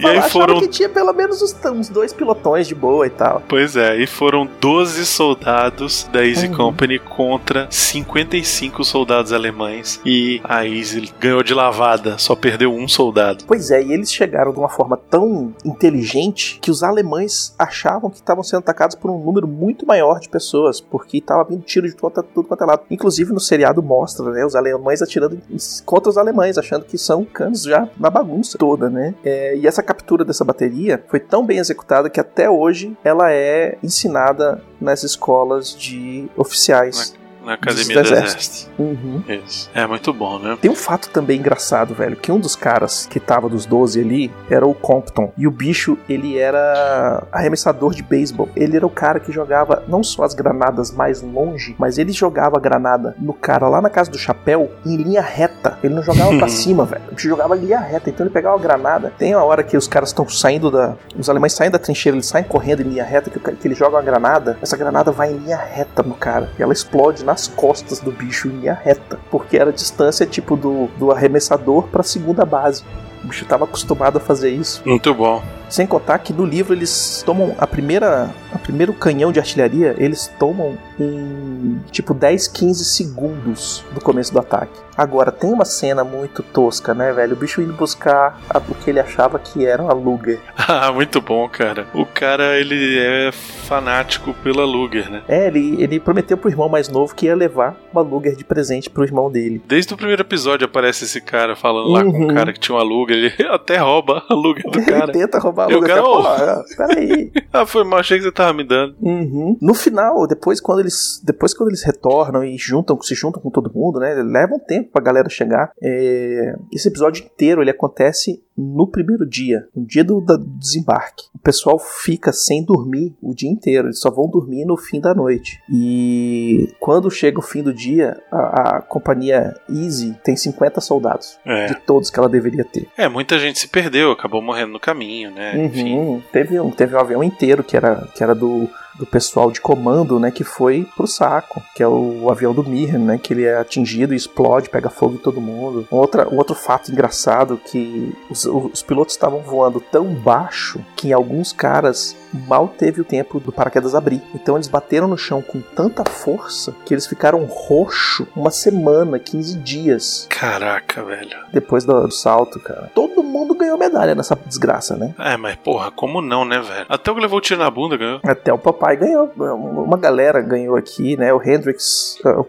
[0.00, 3.42] e aí foram que tinha pelo menos uns, uns dois pilotões de boa e tal.
[3.48, 6.56] Pois é, e foram 12 soldados da Easy Uhum.
[6.56, 10.00] Company contra 55 soldados alemães.
[10.04, 13.44] E a Easy ganhou de lavada, só perdeu um soldado.
[13.46, 18.16] Pois é, e eles chegaram de uma forma tão inteligente que os alemães achavam que
[18.16, 21.94] estavam sendo atacados por um número muito maior de pessoas, porque estava vindo tiro de
[21.94, 22.82] tudo, tudo quanto é lado.
[22.90, 25.38] Inclusive no seriado mostra, né, os alemães atirando
[25.84, 29.14] contra os alemães, achando que são canos já na bagunça toda, né?
[29.24, 33.78] É, e essa captura dessa bateria foi tão bem executada que até hoje ela é
[33.82, 37.14] ensinada nas escolas de oficiais.
[37.44, 38.46] Na Academia Dos do Exércitos.
[38.46, 38.70] Exército.
[38.78, 39.22] Uhum.
[39.28, 39.70] Isso.
[39.74, 40.58] É muito bom, né?
[40.60, 44.32] Tem um fato também engraçado, velho, que um dos caras que tava dos 12 ali
[44.50, 45.32] era o Compton.
[45.36, 48.48] E o bicho, ele era arremessador de beisebol.
[48.54, 52.56] Ele era o cara que jogava não só as granadas mais longe, mas ele jogava
[52.56, 55.78] a granada no cara lá na casa do chapéu em linha reta.
[55.82, 57.02] Ele não jogava pra cima, velho.
[57.08, 58.10] Ele jogava em linha reta.
[58.10, 59.12] Então ele pegava a granada.
[59.18, 60.94] Tem uma hora que os caras estão saindo da.
[61.18, 63.96] Os alemães saem da trincheira, eles saem correndo em linha reta, que, que ele joga
[63.96, 64.58] uma granada.
[64.60, 66.50] Essa granada vai em linha reta no cara.
[66.58, 69.18] E ela explode nas costas do bicho em linha reta.
[69.30, 72.82] Porque era a distância tipo do, do arremessador pra segunda base.
[73.22, 74.82] O bicho tava acostumado a fazer isso.
[74.84, 75.40] Muito bom.
[75.70, 78.30] Sem contar que no livro eles tomam a primeira.
[78.52, 84.40] A primeiro canhão de artilharia, eles tomam em tipo 10, 15 segundos do começo do
[84.40, 84.72] ataque.
[84.96, 87.32] Agora, tem uma cena muito tosca, né, velho?
[87.34, 90.38] O bicho indo buscar a- o que ele achava que era uma Luger.
[90.72, 91.86] Ah, muito bom, cara.
[91.94, 95.22] O cara, ele é fanático pela Luger, né?
[95.28, 98.88] É, ele, ele prometeu pro irmão mais novo que ia levar uma Luger de presente
[98.90, 99.60] pro irmão dele.
[99.66, 102.30] Desde o primeiro episódio aparece esse cara falando lá com Uhum.
[102.30, 103.16] o cara que tinha uma Luger.
[103.16, 105.12] Ele até rouba a Luger do Ele cara.
[105.12, 105.96] tenta roubar a E o Luger.
[105.96, 107.32] cara, Pô, "Ô." peraí.
[107.52, 108.96] ah, foi mal, achei que você tava me dando.
[109.00, 109.56] Uhum.
[109.60, 113.72] No final, depois quando eles depois quando eles retornam e juntam, se juntam com todo
[113.74, 114.14] mundo, né?
[114.22, 115.72] Leva um tempo pra galera chegar.
[115.82, 121.24] É, Esse episódio inteiro ele acontece no primeiro dia, no dia do, do desembarque.
[121.34, 123.86] O pessoal fica sem dormir o dia inteiro.
[123.88, 125.58] Eles só vão dormir no fim da noite.
[125.72, 131.66] E quando chega o fim do dia, a, a companhia Easy tem 50 soldados É.
[131.66, 132.86] de todos que ela deveria ter.
[132.98, 135.49] É, muita gente se perdeu, acabou morrendo no caminho, né?
[135.58, 135.96] Enfim.
[135.96, 136.22] Uhum.
[136.32, 138.68] Teve, um, teve um avião inteiro que era, que era do,
[139.00, 140.30] do pessoal de comando, né?
[140.30, 141.62] Que foi pro saco.
[141.74, 143.18] Que é o, avião do Mirren, né?
[143.18, 145.88] Que ele é atingido e explode, pega fogo em todo mundo.
[145.90, 151.08] Um, outra, um outro fato engraçado que os, os pilotos estavam voando tão baixo que
[151.08, 152.14] em alguns caras
[152.46, 154.22] mal teve o tempo do paraquedas abrir.
[154.34, 159.58] Então eles bateram no chão com tanta força que eles ficaram roxo uma semana, 15
[159.58, 161.38] dias Caraca, velho.
[161.52, 162.90] depois do, do salto, cara.
[162.94, 165.14] Todo mundo ganhou medalha nessa desgraça, né?
[165.18, 166.86] É, mas porra, como não, né, velho?
[166.88, 168.20] Até o que levou o tiro na bunda ganhou.
[168.24, 169.30] Até o papai ganhou.
[169.36, 171.32] Uma galera ganhou aqui, né?
[171.32, 172.46] O Hendrix, uh,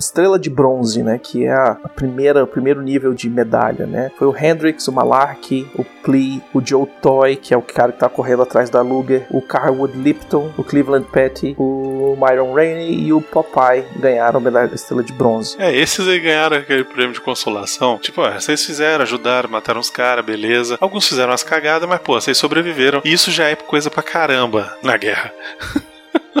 [0.00, 1.20] estrela de bronze, né?
[1.22, 4.10] Que é a primeira, o primeiro nível de medalha, né?
[4.18, 7.98] Foi o Hendrix, o Malarkey, o Plea, o Joe Toy, que é o cara que
[7.98, 13.12] tá correndo atrás da Luger, o Carwood Lipton, o Cleveland Petty, o Myron Rainey e
[13.12, 15.56] o Popeye ganharam a medalha da estrela de bronze.
[15.58, 17.98] É, esses aí ganharam aquele prêmio de consolação.
[17.98, 20.78] Tipo, ó, vocês fizeram, ajudaram, mataram os caras, beleza.
[20.80, 23.02] Alguns fizeram umas cagadas, mas, pô, vocês sobreviveram.
[23.04, 25.32] E isso já é coisa pra caramba na guerra.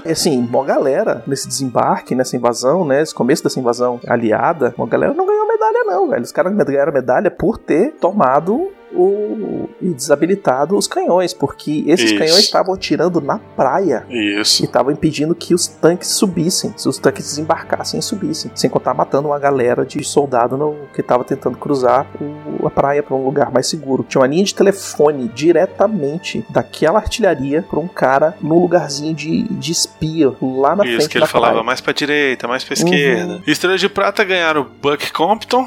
[0.04, 3.02] E assim, uma galera nesse desembarque, nessa invasão, né?
[3.02, 6.22] Esse começo dessa invasão aliada, uma galera não ganhou medalha, não, velho.
[6.22, 12.18] Os caras ganharam medalha por ter tomado o e desabilitado os canhões, porque esses Isso.
[12.18, 14.62] canhões estavam tirando na praia e Isso.
[14.64, 19.28] estavam impedindo que os tanques subissem, se os tanques desembarcassem e subissem, sem contar matando
[19.28, 23.50] uma galera de soldado no- que estava tentando cruzar o- a praia para um lugar
[23.50, 24.04] mais seguro.
[24.08, 29.72] Tinha uma linha de telefone diretamente daquela artilharia para um cara num lugarzinho de, de
[29.72, 31.64] espia lá na Isso frente que ele da falava praia.
[31.66, 32.72] mais pra direita, mais Uhum.
[32.72, 33.42] esquerda.
[33.46, 35.66] Estrela de Prata ganharam o Buck Compton,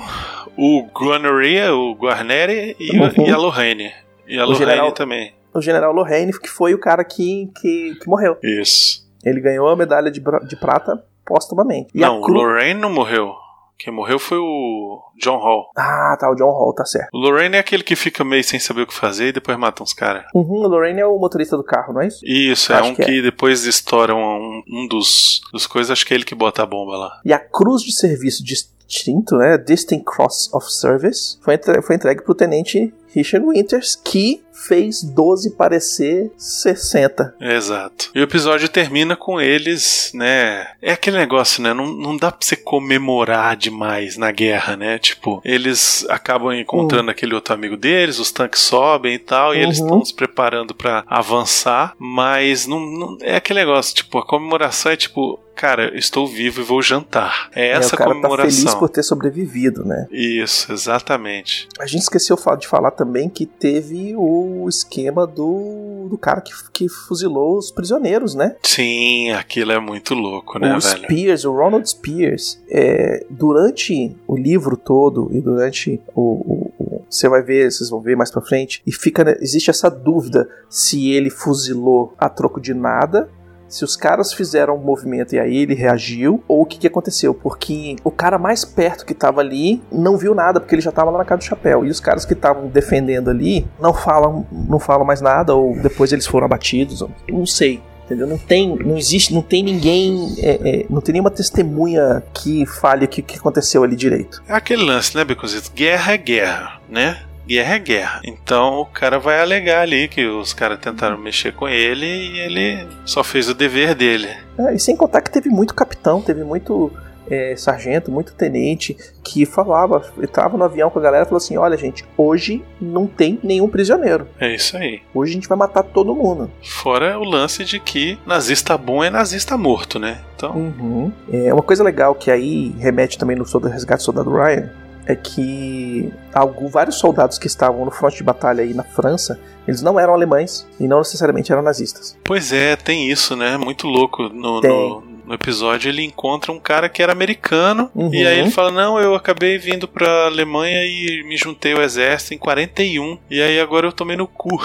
[0.58, 3.28] o Guarneria, o Guarneri e, Uhum.
[3.28, 3.92] e a Lorraine.
[4.28, 5.34] E a O Lorraine general- também.
[5.54, 8.38] O general Lorraine, que foi o cara que, que, que morreu.
[8.44, 9.04] Isso.
[9.24, 11.90] Ele ganhou a medalha de, de prata póstumamente.
[11.94, 12.34] E não, a o cru...
[12.34, 13.34] Lorraine não morreu.
[13.78, 15.70] Quem morreu foi o John Hall.
[15.76, 17.10] Ah, tá, o John Hall, tá certo.
[17.14, 19.84] O Lorraine é aquele que fica meio sem saber o que fazer e depois mata
[19.84, 20.24] uns caras.
[20.34, 22.20] Uhum, o Lorraine é o motorista do carro, não é isso?
[22.24, 23.22] Isso, é Acho um que que, é.
[23.22, 26.96] depois estoura um, um dos, dos coisas, acho que é ele que bota a bomba
[26.96, 27.22] lá.
[27.26, 31.82] E a cruz de serviço distinto, né, Distinct Cross of Service, foi, entre...
[31.82, 37.36] foi entregue pro tenente Richard Winters, que fez 12 parecer 60.
[37.42, 38.12] Exato.
[38.14, 40.68] E o episódio termina com eles, né?
[40.82, 41.74] É aquele negócio, né?
[41.74, 44.98] Não, não dá pra você comemorar demais na guerra, né?
[45.00, 49.80] Tipo, eles acabam encontrando aquele outro amigo deles, os tanques sobem e tal, e eles
[49.80, 49.86] Uhum.
[49.86, 54.96] estão se preparando pra avançar, mas não, não- é aquele negócio, tipo, a comemoração é
[54.96, 57.50] tipo, cara, estou vivo e vou jantar.
[57.56, 58.80] É É, essa o cara tá feliz comemoração.
[58.80, 60.08] por ter sobrevivido, né?
[60.12, 61.68] Isso, exatamente.
[61.80, 66.88] A gente esqueceu de falar também que teve o esquema do, do cara que, que
[66.90, 68.56] fuzilou os prisioneiros, né?
[68.64, 71.04] Sim, aquilo é muito louco, né, o velho?
[71.04, 77.28] Spears, o Ronald Spears, é, durante o livro todo e durante o, o- o- você
[77.30, 81.12] vai ver, vocês vão ver mais pra frente, e fica né, existe essa dúvida se
[81.12, 83.30] ele fuzilou a troco de nada.
[83.74, 87.34] Se os caras fizeram um movimento e aí ele reagiu, ou o que, que aconteceu?
[87.34, 91.10] Porque o cara mais perto que tava ali não viu nada, porque ele já tava
[91.10, 91.84] lá na casa do chapéu.
[91.86, 96.12] E os caras que estavam defendendo ali não falam, não falam mais nada, ou depois
[96.14, 97.02] eles foram abatidos.
[97.02, 97.82] ou- Não sei.
[98.06, 98.28] Entendeu?
[98.28, 103.06] Não tem, não existe, não tem ninguém, é, é, não tem nenhuma testemunha que fale
[103.06, 104.44] o que, que aconteceu ali direito.
[104.48, 105.72] É aquele lance, né, Becozito?
[105.74, 107.18] Guerra é guerra, né?
[107.48, 108.22] Guerra é guerra.
[108.24, 112.88] Então o cara vai alegar ali que os caras tentaram mexer com ele e ele
[113.06, 114.30] só fez o dever dele.
[114.58, 116.92] É, e sem contar que teve muito capitão, teve muito
[117.30, 121.58] é, sargento, muito tenente que falava, entrava no avião com a galera e falou assim:
[121.58, 124.28] olha, gente, hoje não tem nenhum prisioneiro.
[124.40, 125.02] É isso aí.
[125.14, 126.50] Hoje a gente vai matar todo mundo.
[126.62, 130.20] Fora o lance de que nazista bom é nazista morto, né?
[130.36, 131.12] Então, Uhum.
[131.32, 134.70] É uma coisa legal que aí remete também no Resgate do Soldado Ryan
[135.06, 139.82] é que algum, vários soldados que estavam no fronte de batalha aí na França, eles
[139.82, 142.18] não eram alemães e não necessariamente eram nazistas.
[142.24, 143.58] Pois é, tem isso, né?
[143.58, 144.24] Muito louco.
[144.30, 148.14] No, no, no episódio ele encontra um cara que era americano Uhum.
[148.14, 152.34] e aí ele fala: Não, eu acabei vindo pra Alemanha e me juntei ao exército
[152.34, 154.58] em 41 e aí agora eu tomei no cu.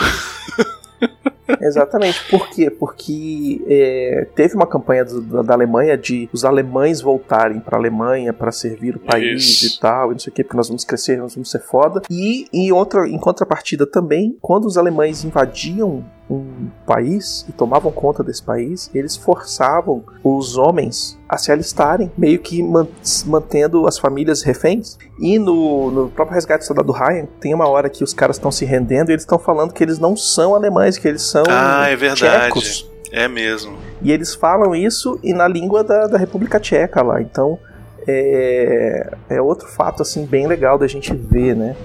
[1.68, 2.28] Exatamente.
[2.30, 2.70] Por quê?
[2.70, 8.32] Porque é, teve uma campanha do- da, Alemanha de os alemães voltarem para a Alemanha
[8.32, 9.76] para servir o país Isso.
[9.76, 12.02] e tal, e não sei o quê, porque nós vamos crescer, nós vamos ser foda.
[12.10, 18.22] E em, outra, em contrapartida também, quando os alemães invadiam um país e tomavam conta
[18.22, 22.86] desse país, eles forçavam os homens a se alistarem, meio que man-
[23.26, 24.98] mantendo as famílias reféns.
[25.18, 28.52] E no, no próprio Resgate do Soldado Ryan, tem uma hora que os caras estão
[28.52, 31.88] se rendendo e eles estão falando que eles não são alemães, que eles são Ah,
[31.88, 32.44] é verdade.
[32.44, 32.90] tchecos.
[33.10, 33.78] É mesmo.
[34.02, 37.20] E eles falam isso e na língua da, da República Tcheca lá.
[37.22, 37.58] Então
[38.06, 41.76] é, é outro fato assim bem legal da gente ver, né?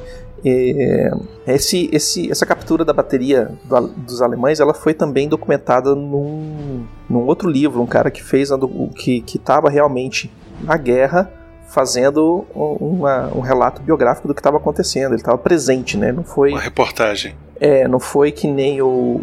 [0.45, 1.09] É,
[1.47, 7.25] esse, esse, essa captura da bateria do- dos alemães, ela foi também documentada num, num
[7.25, 8.49] outro livro, um cara que fez
[8.95, 10.29] que que estava realmente
[10.61, 11.31] na guerra
[11.73, 15.07] fazendo uma- um relato biográfico do que estava acontecendo.
[15.13, 16.11] Ele estava presente, né?
[16.11, 17.33] Não foi Uma reportagem.
[17.59, 19.21] é, não foi que nem o,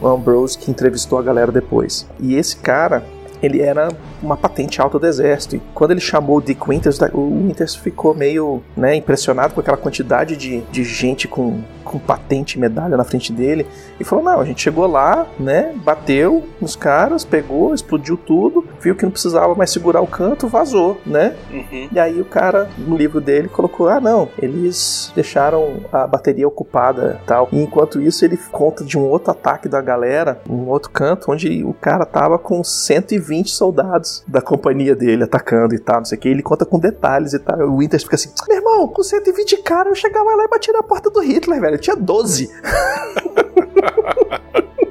[0.00, 2.06] o Ambrose que entrevistou a galera depois.
[2.18, 3.04] E esse cara,
[3.40, 3.88] ele era
[4.22, 5.56] uma patente alta do exército.
[5.56, 9.76] E quando ele chamou o Dick Winters, o Winters ficou meio né, impressionado com aquela
[9.76, 13.66] quantidade de, de gente com, com patente e medalha na frente dele.
[13.98, 15.72] E falou: Não, a gente chegou lá, né?
[15.76, 21.00] Bateu nos caras, pegou, explodiu tudo, viu que não precisava mais segurar o canto, vazou,
[21.06, 21.34] né?
[21.50, 21.88] Uhum.
[21.92, 27.20] E aí o cara, no livro dele, colocou: ah, não, eles deixaram a bateria ocupada
[27.26, 27.48] tal.
[27.52, 31.64] E enquanto isso, ele conta de um outro ataque da galera, um outro canto, onde
[31.64, 36.20] o cara tava com 120 soldados da companhia dele atacando e tal, não sei o
[36.20, 36.28] que.
[36.28, 37.58] Ele conta com detalhes e tal.
[37.68, 40.82] O Winters fica assim: meu irmão, com 120 caras eu chegava lá e batia na
[40.82, 41.74] porta do Hitler, velho.
[41.76, 42.48] Eu tinha 12.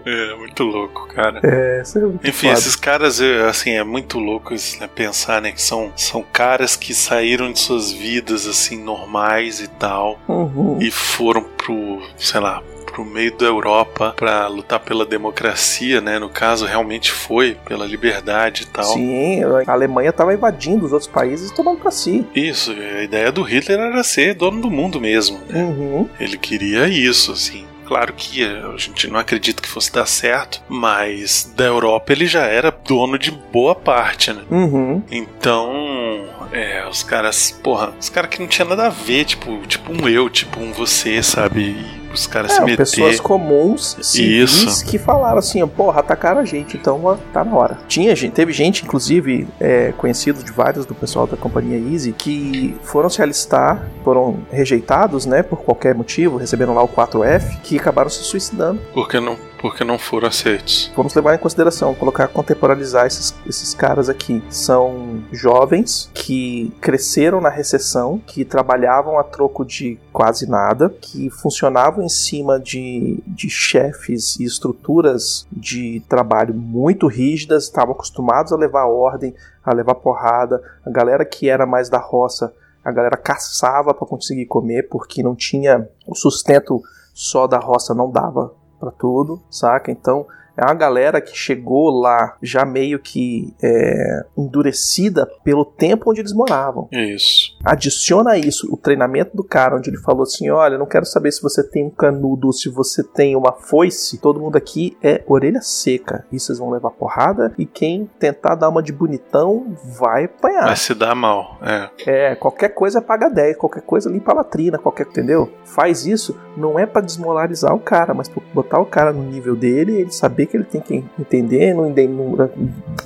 [0.07, 1.39] É, muito louco, cara.
[1.43, 2.59] É, isso é muito Enfim, foda.
[2.59, 6.75] esses caras, eu, assim, é muito louco isso, né, pensar, né, que são, são caras
[6.75, 10.77] que saíram de suas vidas, assim, normais e tal, Uhum.
[10.79, 12.61] e foram pro, sei lá,
[12.95, 18.63] pro meio da Europa pra lutar pela democracia, né, no caso, realmente foi, pela liberdade
[18.63, 18.85] e tal.
[18.85, 22.25] Sim, a Alemanha tava invadindo os outros países e tomando pra si.
[22.33, 25.61] Isso, a ideia do Hitler era ser dono do mundo mesmo, né?
[25.61, 26.07] Uhum.
[26.17, 27.65] Ele queria isso, assim.
[27.85, 32.45] Claro que a gente não acredita que fosse dar certo, mas da Europa ele já
[32.45, 34.41] era dono de boa parte, né?
[34.49, 35.03] Uhum.
[35.11, 39.91] Então, é, os caras, porra, os caras que não tinha nada a ver, tipo, tipo
[39.91, 41.61] um eu, tipo um você, sabe?
[41.61, 42.77] E os caras se É, meter.
[42.77, 44.85] pessoas comuns, civis, Isso.
[44.85, 47.77] que falaram assim, ó, porra, atacaram a gente, então tá na hora.
[47.89, 52.75] Tinha gente, teve gente, inclusive, é, conhecido de vários do pessoal da companhia Easy, que
[52.83, 58.09] foram se alistar, foram rejeitados, né, por qualquer motivo, receberam lá o 4F, que acabaram
[58.09, 58.79] se suicidando.
[58.93, 60.91] Porque não, porque não foram aceitos.
[60.95, 64.43] Vamos levar em consideração, colocar, contemporaneizar esses, esses caras aqui.
[64.47, 72.05] São jovens que cresceram na recessão, que trabalhavam a troco de quase nada, que funcionavam
[72.05, 78.85] em cima de, de chefes e estruturas de trabalho muito rígidas, estavam acostumados a levar
[78.85, 80.61] ordem, a levar porrada.
[80.85, 82.53] A galera que era mais da roça,
[82.83, 86.83] a galera caçava para conseguir comer, porque não tinha o sustento
[87.15, 88.53] só da roça, não dava
[88.85, 89.91] para tudo, saca?
[89.91, 90.27] Então
[90.57, 96.33] é uma galera que chegou lá já meio que é, endurecida pelo tempo onde eles
[96.33, 96.87] moravam.
[96.91, 97.55] Isso.
[97.63, 101.31] Adiciona a isso o treinamento do cara, onde ele falou assim: Olha, não quero saber
[101.31, 104.17] se você tem um canudo ou se você tem uma foice.
[104.17, 106.25] Todo mundo aqui é orelha seca.
[106.31, 107.53] E vocês vão levar porrada.
[107.57, 110.65] E quem tentar dar uma de bonitão vai apanhar.
[110.65, 111.57] Vai se dar mal.
[111.61, 111.89] É.
[112.05, 115.51] É, qualquer coisa paga 10, qualquer coisa limpa a latrina, qualquer, entendeu?
[115.63, 119.55] Faz isso, não é pra desmoralizar o cara, mas pra botar o cara no nível
[119.55, 122.49] dele, ele saber que ele tem que entender, não, não,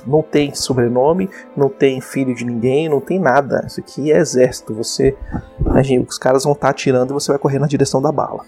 [0.06, 3.64] não tem sobrenome, não tem filho de ninguém, não tem nada.
[3.66, 5.16] Isso aqui é exército, você,
[5.60, 8.44] imagina, os caras vão estar atirando e você vai correr na direção da bala.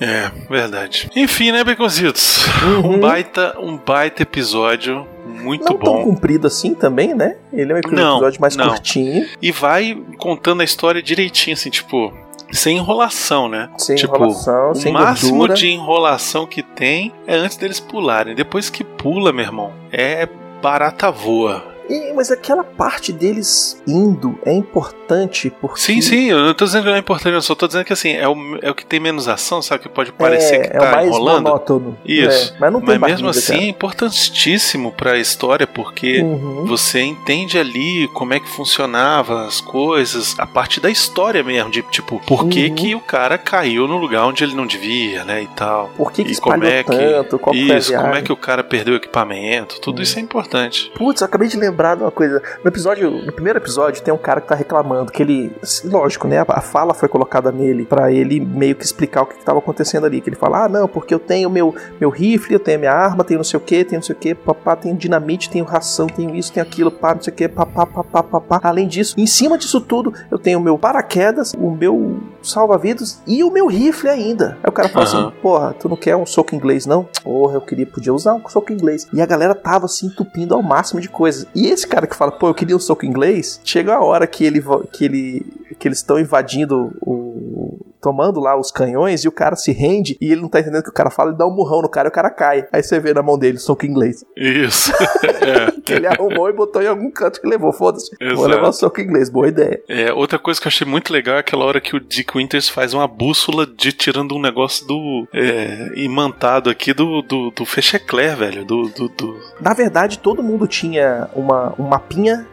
[0.00, 1.10] É, verdade.
[1.14, 2.46] Enfim, né, Beconzitos?
[2.62, 2.94] Uhum.
[2.94, 5.06] Um baita, um baita episódio.
[5.26, 6.04] Muito Não tão bom.
[6.04, 7.36] comprido assim também, né?
[7.52, 8.68] Ele é um Não, episódio mais não.
[8.68, 12.12] curtinho, E vai contando a história direitinho, assim, tipo,
[12.52, 13.68] sem enrolação, né?
[13.78, 15.54] sem tipo, enrolação, o sem máximo gordura.
[15.54, 18.34] de enrolação que tem é antes deles pularem.
[18.34, 20.28] Depois que pula, meu irmão, é
[20.62, 21.69] barata voa.
[21.90, 25.80] E- mas aquela parte deles indo é importante porque.
[25.80, 27.92] Sim, sim, eu não tô dizendo que não é importante, eu só tô dizendo que
[27.92, 29.82] assim, é o, é o que tem menos ação, sabe?
[29.82, 31.42] Que pode parecer é, que é tá o mais enrolando.
[31.44, 31.98] monótono.
[32.06, 32.54] Isso.
[32.54, 33.64] É, mas não tem Mas mesmo barriga, assim cara.
[33.64, 36.64] é importantíssimo pra história, porque Uhum.
[36.66, 41.82] você entende ali como é que funcionava as coisas, a parte da história mesmo, de
[41.82, 42.74] tipo, por que, Uhum.
[42.74, 45.42] que o cara caiu no lugar onde ele não devia, né?
[45.42, 45.90] E tal.
[45.96, 46.90] Por que, que e como é que.
[46.90, 47.38] tanto?
[47.38, 50.90] Qual a isso, como é que o cara perdeu o equipamento, tudo isso é importante.
[50.94, 52.42] Putz, eu acabei de lembrar de uma coisa.
[52.62, 55.52] No episódio, no primeiro episódio, tem um cara que tá reclamando que ele,
[55.84, 56.44] lógico, né?
[56.46, 60.06] A fala foi colocada nele pra ele meio que explicar o que, que tava acontecendo
[60.06, 60.20] ali.
[60.20, 63.24] Que ele fala: "Ah, não, porque eu tenho meu meu rifle, eu tenho minha arma,
[63.24, 66.06] tenho não sei o que, tenho não sei o que, papá, tenho dinamite, tenho ração,
[66.06, 68.60] tenho isso, tenho aquilo, pá, não sei o que, papá, papá, papá.
[68.62, 73.42] Além disso, em cima disso tudo, eu tenho o meu paraquedas, o meu salva-vidas e
[73.42, 74.58] o meu rifle ainda.
[74.62, 75.28] Aí o cara fala Aham.
[75.28, 78.48] assim: "Porra, tu não quer um soco inglês não?" Porra, eu queria podia usar um
[78.48, 79.06] soco inglês.
[79.12, 81.46] E a galera tava se entupindo ao máximo de coisas.
[81.54, 84.44] E esse cara que fala: "Pô, eu queria um soco inglês", chega a hora que
[84.44, 84.62] ele
[84.92, 85.46] que ele
[85.78, 90.32] que eles estão invadindo o tomando lá os canhões e o cara se rende e
[90.32, 92.08] ele não tá entendendo o que o cara fala, ele dá um murrão no cara
[92.08, 92.66] e o cara cai.
[92.72, 94.24] Aí você vê na mão dele soco inglês.
[94.34, 94.90] Isso.
[95.22, 95.70] é.
[95.82, 97.70] Que ele arrumou e botou em algum canto que levou.
[97.74, 98.08] Foda-se.
[98.34, 99.28] Vou levar o soco inglês.
[99.28, 99.82] Boa ideia.
[99.86, 102.70] É, outra coisa que eu achei muito legal é aquela hora que o Dick Winters
[102.70, 108.34] faz uma bússola de tirando um negócio do é, imantado aqui do, do, do Fechecler,
[108.34, 108.64] velho.
[108.64, 112.46] Do, do, do- Na verdade, todo mundo tinha uma, um mapinha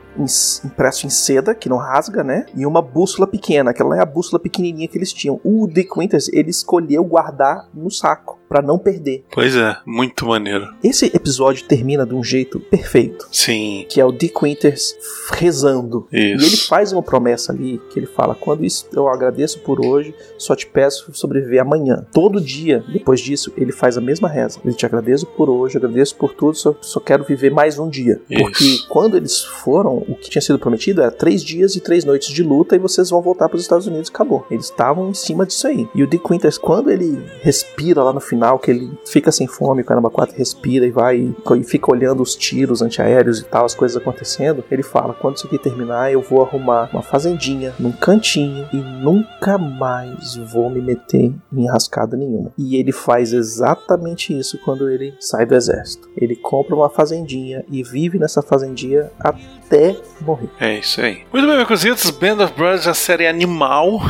[0.65, 2.45] impresso em seda, que não rasga, né?
[2.55, 5.39] E uma bússola pequena, aquela é a bússola pequenininha que eles tinham.
[5.43, 9.23] O Dick Winters, ele escolheu guardar no saco, pra não perder.
[9.31, 10.67] Pois é, muito maneiro.
[10.83, 13.27] Esse episódio termina de um jeito perfeito.
[13.31, 13.85] Sim.
[13.89, 14.95] Que é o Dick Winters
[15.31, 16.07] rezando.
[16.11, 16.43] Isso.
[16.43, 20.13] E ele faz uma promessa ali, que ele fala: Quando isso eu agradeço por hoje,
[20.37, 22.05] só te peço sobreviver amanhã.
[22.11, 24.59] Todo dia, depois disso, ele faz a mesma reza.
[24.63, 28.21] Ele te agradeço por hoje, agradeço por tudo, só, só quero viver mais um dia.
[28.29, 28.41] Isso.
[28.41, 32.33] Porque quando eles foram, o que tinha sido prometido era três dias e três noites
[32.33, 34.09] de luta e vocês vão voltar para os Estados Unidos.
[34.09, 34.45] Acabou.
[34.49, 35.87] Eles estavam em cima disso aí.
[35.93, 39.81] E o Dick Winters, quando ele respira lá no final, que ele fica sem fome,
[39.81, 43.75] o Caramba 4 respira e vai e, fica olhando os tiros antiaéreos e tal, as
[43.75, 48.67] coisas acontecendo, ele fala: quando isso aqui terminar, eu vou arrumar uma fazendinha num cantinho
[48.73, 52.51] e nunca mais vou me meter em enrascada nenhuma.
[52.57, 56.09] E ele faz exatamente isso quando ele sai do exército.
[56.15, 60.49] Ele compra uma fazendinha e vive nessa fazendinha até morrer.
[60.59, 61.23] É isso aí.
[61.31, 62.09] Muito bem, meus cozitos.
[62.11, 64.01] Band of Brothers, a série animal.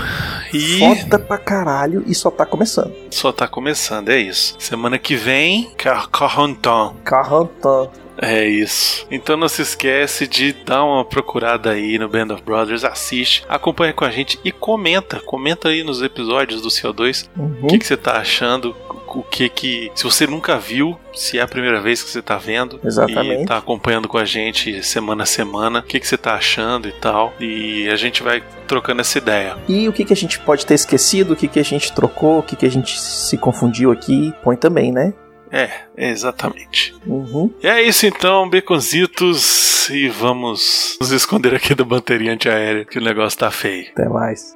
[0.54, 2.94] E Foda pra caralho e só tá começando.
[3.12, 4.56] só tá começando, é isso.
[4.60, 6.94] Semana que vem, Car Carantan.
[7.04, 7.90] Carrantan.
[8.20, 9.06] É isso.
[9.12, 13.94] Então não se esquece de dar uma procurada aí no Band of Brothers, assiste, acompanha
[13.94, 15.20] com a gente e comenta.
[15.20, 17.58] Comenta aí nos episódios do CO2 Uhum.
[17.62, 18.76] o que, que você tá achando,
[19.08, 19.92] o que que.
[19.96, 23.44] Se você nunca viu, se é a primeira vez que você tá vendo Exatamente.
[23.44, 26.88] e tá acompanhando com a gente semana a semana, o que, que você tá achando
[26.88, 27.34] e tal.
[27.40, 29.58] E a gente vai trocando essa ideia.
[29.68, 32.40] E o que, que a gente pode ter esquecido, o que, que a gente trocou,
[32.40, 35.14] o que, que a gente se confundiu aqui, põe também, né?
[35.52, 36.94] É, exatamente.
[37.06, 37.54] Uhum.
[37.64, 39.90] E é isso então, beconzitos.
[39.90, 43.88] E vamos nos esconder aqui da bateria antiaérea, que o negócio tá feio.
[43.94, 44.54] Até mais.